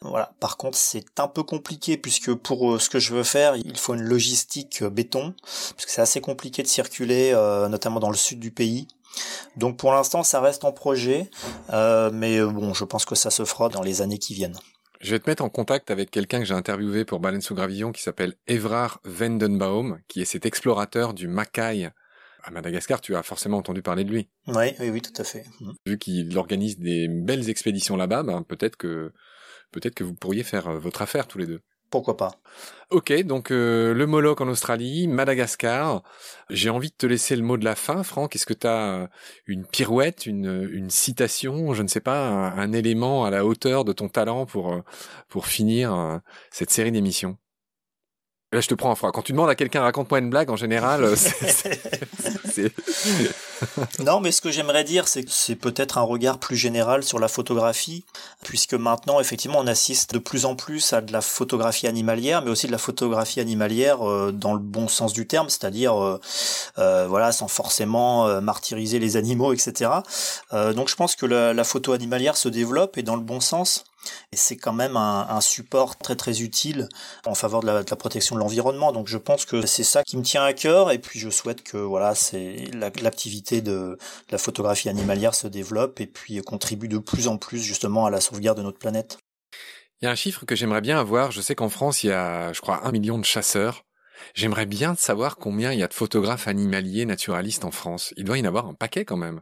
Voilà. 0.01 0.31
Par 0.39 0.57
contre, 0.57 0.77
c'est 0.77 1.19
un 1.19 1.27
peu 1.27 1.43
compliqué 1.43 1.97
puisque 1.97 2.33
pour 2.33 2.81
ce 2.81 2.89
que 2.89 2.99
je 2.99 3.13
veux 3.13 3.23
faire, 3.23 3.57
il 3.57 3.77
faut 3.77 3.95
une 3.95 4.01
logistique 4.01 4.83
béton, 4.83 5.35
puisque 5.75 5.89
c'est 5.89 6.01
assez 6.01 6.21
compliqué 6.21 6.63
de 6.63 6.67
circuler, 6.67 7.33
notamment 7.69 7.99
dans 7.99 8.09
le 8.09 8.15
sud 8.15 8.39
du 8.39 8.49
pays. 8.49 8.87
Donc 9.55 9.77
pour 9.77 9.91
l'instant, 9.91 10.23
ça 10.23 10.41
reste 10.41 10.63
en 10.63 10.71
projet, 10.71 11.29
euh, 11.71 12.09
mais 12.13 12.39
euh, 12.39 12.47
bon, 12.47 12.73
je 12.73 12.85
pense 12.85 13.05
que 13.05 13.15
ça 13.15 13.29
se 13.29 13.45
fera 13.45 13.69
dans 13.69 13.81
les 13.81 14.01
années 14.01 14.19
qui 14.19 14.33
viennent. 14.33 14.57
Je 15.01 15.11
vais 15.11 15.19
te 15.19 15.29
mettre 15.29 15.43
en 15.43 15.49
contact 15.49 15.91
avec 15.91 16.11
quelqu'un 16.11 16.39
que 16.39 16.45
j'ai 16.45 16.53
interviewé 16.53 17.05
pour 17.05 17.19
Baleine 17.19 17.41
sous 17.41 17.55
Gravillon 17.55 17.91
qui 17.91 18.01
s'appelle 18.01 18.35
Evrard 18.47 18.99
Vendenbaum, 19.05 19.99
qui 20.07 20.21
est 20.21 20.25
cet 20.25 20.45
explorateur 20.45 21.13
du 21.13 21.27
Macaï 21.27 21.89
à 22.43 22.51
Madagascar. 22.51 22.99
Tu 22.99 23.15
as 23.15 23.23
forcément 23.23 23.57
entendu 23.57 23.81
parler 23.81 24.03
de 24.03 24.11
lui. 24.11 24.29
Oui, 24.47 24.73
oui, 24.79 24.89
oui, 24.89 25.01
tout 25.01 25.19
à 25.21 25.23
fait. 25.23 25.45
Mm. 25.61 25.71
Vu 25.85 25.97
qu'il 25.97 26.37
organise 26.37 26.79
des 26.79 27.07
belles 27.07 27.49
expéditions 27.49 27.95
là-bas, 27.95 28.23
ben, 28.23 28.43
peut-être 28.43 28.75
que 28.75 29.13
peut-être 29.71 29.95
que 29.95 30.03
vous 30.03 30.15
pourriez 30.15 30.43
faire 30.43 30.67
euh, 30.67 30.79
votre 30.79 31.01
affaire 31.01 31.27
tous 31.27 31.37
les 31.37 31.45
deux 31.45 31.61
pourquoi 31.89 32.17
pas. 32.17 32.31
Ok, 32.91 33.13
donc 33.21 33.51
euh, 33.51 33.93
le 33.93 34.07
Moloch 34.07 34.41
en 34.41 34.47
Australie, 34.47 35.07
Madagascar. 35.07 36.01
J'ai 36.49 36.71
envie 36.71 36.89
de 36.89 36.95
te 36.95 37.05
laisser 37.05 37.35
le 37.35 37.43
mot 37.43 37.55
de 37.55 37.63
la 37.63 37.75
fin, 37.75 38.01
Franck. 38.01 38.35
Est-ce 38.35 38.47
que 38.47 38.53
tu 38.53 38.65
as 38.65 39.01
euh, 39.01 39.07
une 39.45 39.65
pirouette, 39.65 40.25
une, 40.25 40.67
une 40.71 40.89
citation, 40.89 41.73
je 41.73 41.83
ne 41.83 41.87
sais 41.87 41.99
pas, 41.99 42.27
un, 42.27 42.71
élément 42.73 43.25
à 43.25 43.29
la 43.29 43.45
hauteur 43.45 43.85
de 43.85 43.93
ton 43.93 44.09
talent 44.09 44.47
pour, 44.47 44.73
euh, 44.73 44.81
pour 45.27 45.45
finir 45.45 46.21
cette 46.49 46.71
série 46.71 46.91
d'émissions? 46.91 47.37
Là, 48.51 48.61
je 48.61 48.67
te 48.67 48.73
prends 48.73 48.89
en 48.89 48.95
froid. 48.95 49.11
Quand 49.11 49.21
tu 49.21 49.33
demandes 49.33 49.49
à 49.49 49.55
quelqu'un 49.55 49.81
raconte-moi 49.81 50.17
une 50.17 50.31
blague, 50.31 50.49
en 50.49 50.55
général, 50.55 51.15
c'est... 51.15 52.73
non, 53.99 54.19
mais 54.19 54.31
ce 54.31 54.41
que 54.41 54.51
j'aimerais 54.51 54.83
dire, 54.83 55.07
c'est 55.07 55.23
que 55.23 55.31
c'est 55.31 55.55
peut-être 55.55 55.97
un 55.97 56.03
regard 56.03 56.37
plus 56.37 56.55
général 56.55 57.03
sur 57.03 57.19
la 57.19 57.27
photographie, 57.27 58.03
puisque 58.43 58.73
maintenant, 58.73 59.19
effectivement, 59.19 59.59
on 59.59 59.67
assiste 59.67 60.13
de 60.13 60.19
plus 60.19 60.45
en 60.45 60.55
plus 60.55 60.93
à 60.93 61.01
de 61.01 61.11
la 61.11 61.21
photographie 61.21 61.87
animalière, 61.87 62.41
mais 62.43 62.51
aussi 62.51 62.67
de 62.67 62.71
la 62.71 62.77
photographie 62.77 63.39
animalière 63.39 64.07
euh, 64.07 64.31
dans 64.31 64.53
le 64.53 64.59
bon 64.59 64.87
sens 64.87 65.13
du 65.13 65.27
terme, 65.27 65.49
c'est-à-dire, 65.49 65.95
euh, 66.77 67.07
voilà, 67.07 67.31
sans 67.31 67.47
forcément 67.47 68.41
martyriser 68.41 68.99
les 68.99 69.17
animaux, 69.17 69.53
etc. 69.53 69.91
donc, 70.51 70.89
je 70.89 70.95
pense 70.95 71.15
que 71.15 71.25
la, 71.25 71.53
la 71.53 71.63
photo 71.63 71.93
animalière 71.93 72.37
se 72.37 72.49
développe 72.49 72.97
et 72.97 73.03
dans 73.03 73.15
le 73.15 73.21
bon 73.21 73.39
sens. 73.39 73.83
Et 74.31 74.37
c'est 74.37 74.57
quand 74.57 74.73
même 74.73 74.97
un, 74.97 75.41
support 75.41 75.97
très 75.97 76.15
très 76.15 76.41
utile 76.41 76.89
en 77.25 77.35
faveur 77.35 77.61
de 77.61 77.67
la, 77.67 77.83
protection 77.83 78.35
de 78.35 78.39
l'environnement. 78.39 78.91
Donc 78.91 79.07
je 79.07 79.17
pense 79.17 79.45
que 79.45 79.65
c'est 79.65 79.83
ça 79.83 80.03
qui 80.03 80.17
me 80.17 80.23
tient 80.23 80.43
à 80.43 80.53
cœur. 80.53 80.91
Et 80.91 80.99
puis 80.99 81.19
je 81.19 81.29
souhaite 81.29 81.63
que 81.63 81.77
voilà, 81.77 82.15
c'est 82.15 82.69
l'activité 83.01 83.48
de, 83.61 83.97
la 84.29 84.37
photographie 84.37 84.89
animalière 84.89 85.35
se 85.35 85.47
développe 85.47 85.99
et 85.99 86.07
puis 86.07 86.41
contribue 86.41 86.87
de 86.87 86.97
plus 86.97 87.27
en 87.27 87.37
plus 87.37 87.61
justement 87.61 88.05
à 88.05 88.09
la 88.09 88.21
sauvegarde 88.21 88.57
de 88.57 88.63
notre 88.63 88.79
planète. 88.79 89.17
Il 90.01 90.05
y 90.05 90.07
a 90.07 90.11
un 90.11 90.15
chiffre 90.15 90.45
que 90.45 90.55
j'aimerais 90.55 90.81
bien 90.81 90.99
avoir. 90.99 91.31
Je 91.31 91.41
sais 91.41 91.55
qu'en 91.55 91.69
France, 91.69 92.03
il 92.03 92.07
y 92.07 92.13
a, 92.13 92.53
je 92.53 92.61
crois, 92.61 92.85
un 92.85 92.91
million 92.91 93.17
de 93.17 93.25
chasseurs. 93.25 93.83
J'aimerais 94.33 94.65
bien 94.65 94.95
savoir 94.95 95.37
combien 95.37 95.73
il 95.73 95.79
y 95.79 95.83
a 95.83 95.87
de 95.87 95.93
photographes 95.93 96.47
animaliers 96.47 97.05
naturalistes 97.05 97.65
en 97.65 97.71
France. 97.71 98.13
Il 98.17 98.23
doit 98.23 98.37
y 98.37 98.41
en 98.41 98.45
avoir 98.45 98.67
un 98.67 98.73
paquet 98.73 99.05
quand 99.05 99.17
même. 99.17 99.41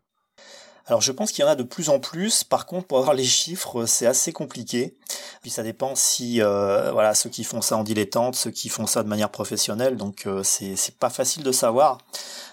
Alors 0.87 1.01
je 1.01 1.11
pense 1.11 1.31
qu'il 1.31 1.43
y 1.43 1.47
en 1.47 1.51
a 1.51 1.55
de 1.55 1.63
plus 1.63 1.89
en 1.89 1.99
plus. 1.99 2.45
Par 2.45 2.65
contre, 2.65 2.87
pour 2.87 2.97
avoir 2.97 3.13
les 3.13 3.25
chiffres, 3.25 3.85
c'est 3.85 4.07
assez 4.07 4.31
compliqué. 4.31 4.95
Puis 5.41 5.51
ça 5.51 5.61
dépend 5.61 5.95
si 5.95 6.41
euh, 6.41 6.91
voilà 6.93 7.13
ceux 7.13 7.29
qui 7.29 7.43
font 7.43 7.61
ça 7.61 7.75
en 7.75 7.83
dilettante, 7.83 8.35
ceux 8.35 8.51
qui 8.51 8.69
font 8.69 8.87
ça 8.87 9.03
de 9.03 9.09
manière 9.09 9.29
professionnelle. 9.29 9.97
Donc 9.97 10.25
euh, 10.25 10.43
c'est 10.43 10.97
pas 10.97 11.09
facile 11.09 11.43
de 11.43 11.51
savoir. 11.51 11.97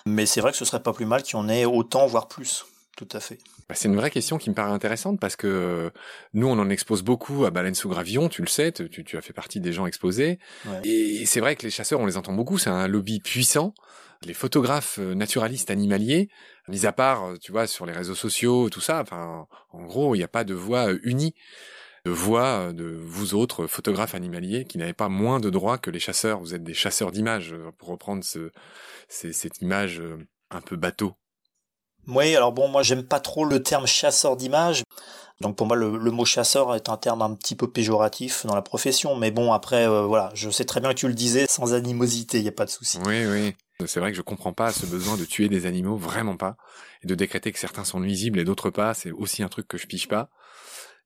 Mais 0.04 0.26
c'est 0.26 0.40
vrai 0.40 0.50
que 0.50 0.58
ce 0.58 0.64
serait 0.64 0.82
pas 0.82 0.92
plus 0.92 1.06
mal 1.06 1.22
qu'il 1.22 1.36
y 1.36 1.40
en 1.40 1.48
ait 1.48 1.64
autant, 1.64 2.06
voire 2.06 2.26
plus. 2.26 2.64
Tout 2.96 3.08
à 3.12 3.20
fait. 3.20 3.38
Bah, 3.68 3.74
c'est 3.74 3.88
une 3.88 3.96
vraie 3.96 4.10
question 4.10 4.36
qui 4.36 4.50
me 4.50 4.54
paraît 4.54 4.72
intéressante 4.72 5.18
parce 5.18 5.36
que 5.36 5.46
euh, 5.46 5.90
nous, 6.34 6.46
on 6.46 6.58
en 6.58 6.68
expose 6.68 7.02
beaucoup 7.02 7.44
à 7.44 7.50
Baleine 7.50 7.74
sous 7.74 7.88
Gravillon, 7.88 8.28
tu 8.28 8.42
le 8.42 8.48
sais, 8.48 8.72
tu, 8.72 9.16
as 9.16 9.22
fait 9.22 9.32
partie 9.32 9.60
des 9.60 9.72
gens 9.72 9.86
exposés. 9.86 10.38
Et 10.84 11.24
c'est 11.26 11.40
vrai 11.40 11.56
que 11.56 11.62
les 11.62 11.70
chasseurs, 11.70 12.00
on 12.00 12.06
les 12.06 12.16
entend 12.16 12.34
beaucoup, 12.34 12.58
c'est 12.58 12.70
un 12.70 12.88
lobby 12.88 13.20
puissant. 13.20 13.74
Les 14.22 14.34
photographes 14.34 14.98
euh, 14.98 15.14
naturalistes 15.14 15.70
animaliers, 15.70 16.30
mis 16.68 16.86
à 16.86 16.92
part, 16.92 17.24
euh, 17.24 17.36
tu 17.36 17.52
vois, 17.52 17.66
sur 17.66 17.84
les 17.84 17.92
réseaux 17.92 18.14
sociaux, 18.14 18.70
tout 18.70 18.80
ça, 18.80 19.00
enfin, 19.00 19.46
en 19.70 19.84
gros, 19.84 20.14
il 20.14 20.18
n'y 20.18 20.24
a 20.24 20.28
pas 20.28 20.44
de 20.44 20.54
voix 20.54 20.90
unie 21.02 21.34
de 22.06 22.10
voix 22.10 22.72
de 22.74 22.98
vous 23.02 23.34
autres 23.34 23.66
photographes 23.66 24.14
animaliers 24.14 24.66
qui 24.66 24.76
n'avez 24.76 24.92
pas 24.92 25.08
moins 25.08 25.40
de 25.40 25.48
droits 25.48 25.78
que 25.78 25.90
les 25.90 25.98
chasseurs. 25.98 26.38
Vous 26.38 26.54
êtes 26.54 26.62
des 26.62 26.74
chasseurs 26.74 27.12
d'images, 27.12 27.54
pour 27.78 27.88
reprendre 27.88 28.22
ce, 28.24 28.50
cette 29.08 29.62
image 29.62 30.02
un 30.50 30.60
peu 30.60 30.76
bateau 30.76 31.14
oui, 32.08 32.36
alors 32.36 32.52
bon, 32.52 32.68
moi 32.68 32.82
j'aime 32.82 33.04
pas 33.04 33.20
trop 33.20 33.44
le 33.44 33.62
terme 33.62 33.86
chasseur 33.86 34.36
d'images. 34.36 34.82
Donc 35.40 35.56
pour 35.56 35.66
moi, 35.66 35.76
le, 35.76 36.10
mot 36.10 36.24
chasseur 36.24 36.74
est 36.74 36.88
un 36.88 36.96
terme 36.96 37.22
un 37.22 37.34
petit 37.34 37.56
peu 37.56 37.70
péjoratif 37.70 38.46
dans 38.46 38.54
la 38.54 38.62
profession. 38.62 39.16
Mais 39.16 39.30
bon, 39.30 39.52
après, 39.52 39.86
euh, 39.86 40.02
voilà, 40.02 40.30
je 40.34 40.48
sais 40.48 40.64
très 40.64 40.80
bien 40.80 40.90
que 40.90 40.98
tu 40.98 41.08
le 41.08 41.14
disais 41.14 41.46
sans 41.48 41.74
animosité, 41.74 42.38
il 42.38 42.42
n'y 42.42 42.48
a 42.48 42.52
pas 42.52 42.64
de 42.64 42.70
souci. 42.70 42.98
Oui, 43.04 43.26
oui. 43.26 43.54
C'est 43.86 43.98
vrai 43.98 44.12
que 44.12 44.16
je 44.16 44.22
comprends 44.22 44.52
pas 44.52 44.72
ce 44.72 44.86
besoin 44.86 45.16
de 45.16 45.24
tuer 45.24 45.48
des 45.48 45.66
animaux, 45.66 45.96
vraiment 45.96 46.36
pas. 46.36 46.56
Et 47.02 47.08
de 47.08 47.14
décréter 47.16 47.50
que 47.50 47.58
certains 47.58 47.84
sont 47.84 47.98
nuisibles 47.98 48.38
et 48.38 48.44
d'autres 48.44 48.70
pas, 48.70 48.94
c'est 48.94 49.10
aussi 49.10 49.42
un 49.42 49.48
truc 49.48 49.66
que 49.66 49.76
je 49.76 49.86
pige 49.86 50.06
pas. 50.06 50.30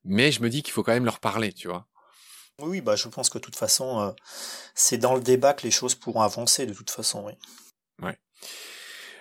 Mais 0.05 0.31
je 0.31 0.43
me 0.43 0.51
dis 0.51 0.63
qu'il 0.63 0.73
faut 0.73 0.83
quand 0.83 0.93
même 0.93 1.07
leur 1.07 1.21
parler, 1.21 1.53
tu 1.53 1.69
vois. 1.69 1.87
Oui, 2.61 2.81
bah 2.81 2.97
je 2.97 3.09
pense 3.09 3.31
que 3.31 3.39
de 3.39 3.43
toute 3.43 3.57
façon, 3.57 4.01
euh, 4.01 4.11
c'est 4.75 4.99
dans 4.99 5.15
le 5.15 5.21
débat 5.21 5.55
que 5.55 5.63
les 5.63 5.71
choses 5.71 5.95
pourront 5.95 6.23
avancer, 6.23 6.67
de 6.67 6.75
toute 6.75 6.91
façon, 6.91 7.25
oui. 7.25 7.33
Ouais. 8.03 8.19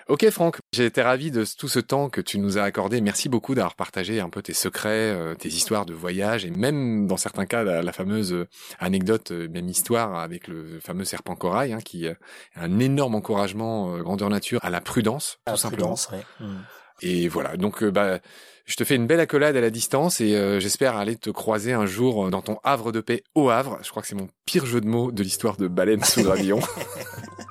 Ok 0.09 0.29
Franck, 0.29 0.59
j'ai 0.71 0.85
été 0.85 1.01
ravi 1.01 1.31
de 1.31 1.43
tout 1.57 1.67
ce 1.67 1.79
temps 1.79 2.09
que 2.09 2.21
tu 2.21 2.39
nous 2.39 2.57
as 2.57 2.63
accordé. 2.63 3.01
Merci 3.01 3.27
beaucoup 3.27 3.55
d'avoir 3.55 3.75
partagé 3.75 4.21
un 4.21 4.29
peu 4.29 4.41
tes 4.41 4.53
secrets, 4.53 4.89
euh, 4.89 5.35
tes 5.35 5.49
histoires 5.49 5.85
de 5.85 5.93
voyage 5.93 6.45
et 6.45 6.49
même 6.49 7.07
dans 7.07 7.17
certains 7.17 7.45
cas 7.45 7.63
la, 7.63 7.91
fameuse 7.91 8.31
euh, 8.31 8.47
anecdote, 8.79 9.31
euh, 9.31 9.49
même 9.49 9.67
histoire 9.67 10.15
avec 10.15 10.47
le 10.47 10.79
fameux 10.79 11.03
serpent 11.03 11.35
corail, 11.35 11.73
hein, 11.73 11.81
qui 11.83 12.05
est 12.05 12.15
un 12.55 12.79
énorme 12.79 13.15
encouragement 13.15 13.97
grandeur 13.97 14.29
nature 14.29 14.61
à 14.63 14.69
la 14.69 14.79
prudence, 14.79 15.39
tout 15.45 15.57
simplement. 15.57 15.95
Prudence, 15.95 16.09
mmh. 16.39 16.55
Et 17.01 17.27
voilà, 17.27 17.57
donc 17.57 17.83
bah 17.83 18.19
je 18.65 18.75
te 18.75 18.83
fais 18.83 18.95
une 18.95 19.07
belle 19.07 19.19
accolade 19.19 19.55
à 19.55 19.61
la 19.61 19.69
distance 19.69 20.19
et 20.19 20.59
j'espère 20.59 20.97
aller 20.97 21.15
te 21.15 21.29
croiser 21.29 21.71
un 21.71 21.85
jour 21.85 22.29
dans 22.29 22.41
ton 22.41 22.57
havre 22.63 22.91
de 22.91 22.99
paix 22.99 23.23
au 23.33 23.49
Havre. 23.49 23.79
Je 23.81 23.89
crois 23.89 24.01
que 24.01 24.09
c'est 24.09 24.15
mon 24.15 24.27
pire 24.45 24.65
jeu 24.65 24.81
de 24.81 24.87
mots 24.87 25.11
de 25.11 25.23
l'histoire 25.23 25.55
de 25.55 25.67
baleine 25.67 26.03
sous 26.03 26.23
gravillon. 26.23 26.59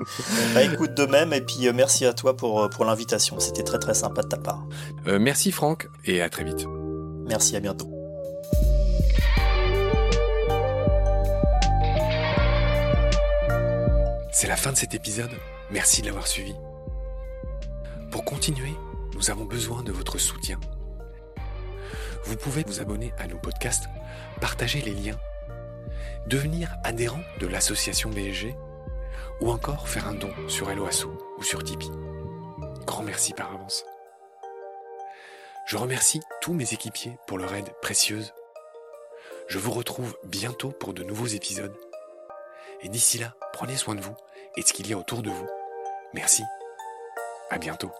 bah 0.55 0.63
écoute 0.63 0.95
de 0.95 1.07
même 1.07 1.33
et 1.33 1.41
puis 1.41 1.73
merci 1.73 2.05
à 2.05 2.13
toi 2.13 2.37
pour, 2.37 2.69
pour 2.69 2.85
l'invitation. 2.85 3.41
C'était 3.41 3.63
très 3.63 3.79
très 3.79 3.95
sympa 3.95 4.23
de 4.23 4.29
ta 4.29 4.37
part. 4.37 4.67
merci 5.07 5.53
Franck 5.53 5.87
et 6.05 6.21
à 6.21 6.29
très 6.29 6.45
vite. 6.45 6.67
Merci, 7.27 7.57
à 7.57 7.61
bientôt. 7.61 7.91
C'est 14.33 14.47
la 14.47 14.57
fin 14.57 14.71
de 14.71 14.77
cet 14.77 14.95
épisode. 14.95 15.31
Merci 15.71 16.03
de 16.03 16.07
l'avoir 16.07 16.27
suivi. 16.27 16.55
Pour 18.11 18.25
continuer, 18.25 18.73
nous 19.17 19.31
avons 19.31 19.47
besoin 19.47 19.83
de 19.83 19.93
votre 19.93 20.19
soutien. 20.19 20.61
Vous 22.25 22.37
pouvez 22.37 22.63
vous 22.67 22.81
abonner 22.81 23.15
à 23.19 23.27
nos 23.27 23.39
podcasts, 23.39 23.87
partager 24.43 24.83
les 24.83 24.93
liens, 24.93 25.19
devenir 26.27 26.77
adhérent 26.85 27.23
de 27.41 27.47
l'association 27.47 28.11
BSG 28.11 28.55
ou 29.41 29.51
encore 29.51 29.89
faire 29.89 30.07
un 30.07 30.15
don 30.15 30.31
sur 30.49 30.71
Helloasso 30.71 31.17
ou 31.39 31.43
sur 31.43 31.65
Tipeee. 31.65 31.91
Grand 32.85 33.03
merci 33.03 33.33
par 33.33 33.53
avance. 33.55 33.85
Je 35.67 35.79
remercie 35.79 36.21
tous 36.43 36.53
mes 36.53 36.75
équipiers 36.75 37.17
pour 37.27 37.39
leur 37.39 37.55
aide 37.55 37.73
précieuse. 37.81 38.35
Je 39.49 39.59
vous 39.59 39.71
retrouve 39.71 40.15
bientôt 40.25 40.71
pour 40.71 40.93
de 40.93 41.03
nouveaux 41.03 41.27
épisodes. 41.27 41.75
Et 42.83 42.91
d'ici 42.91 43.17
là, 43.17 43.35
prenez 43.55 43.77
soin 43.77 43.95
de 43.95 44.03
vous 44.03 44.15
et 44.57 44.63
de 44.63 44.67
ce 44.67 44.75
qu'il 44.75 44.89
y 44.89 44.93
a 44.93 44.99
autour 44.99 45.23
de 45.23 45.31
vous. 45.31 45.49
Merci. 46.13 46.43
À 47.51 47.59
bientôt. 47.59 47.91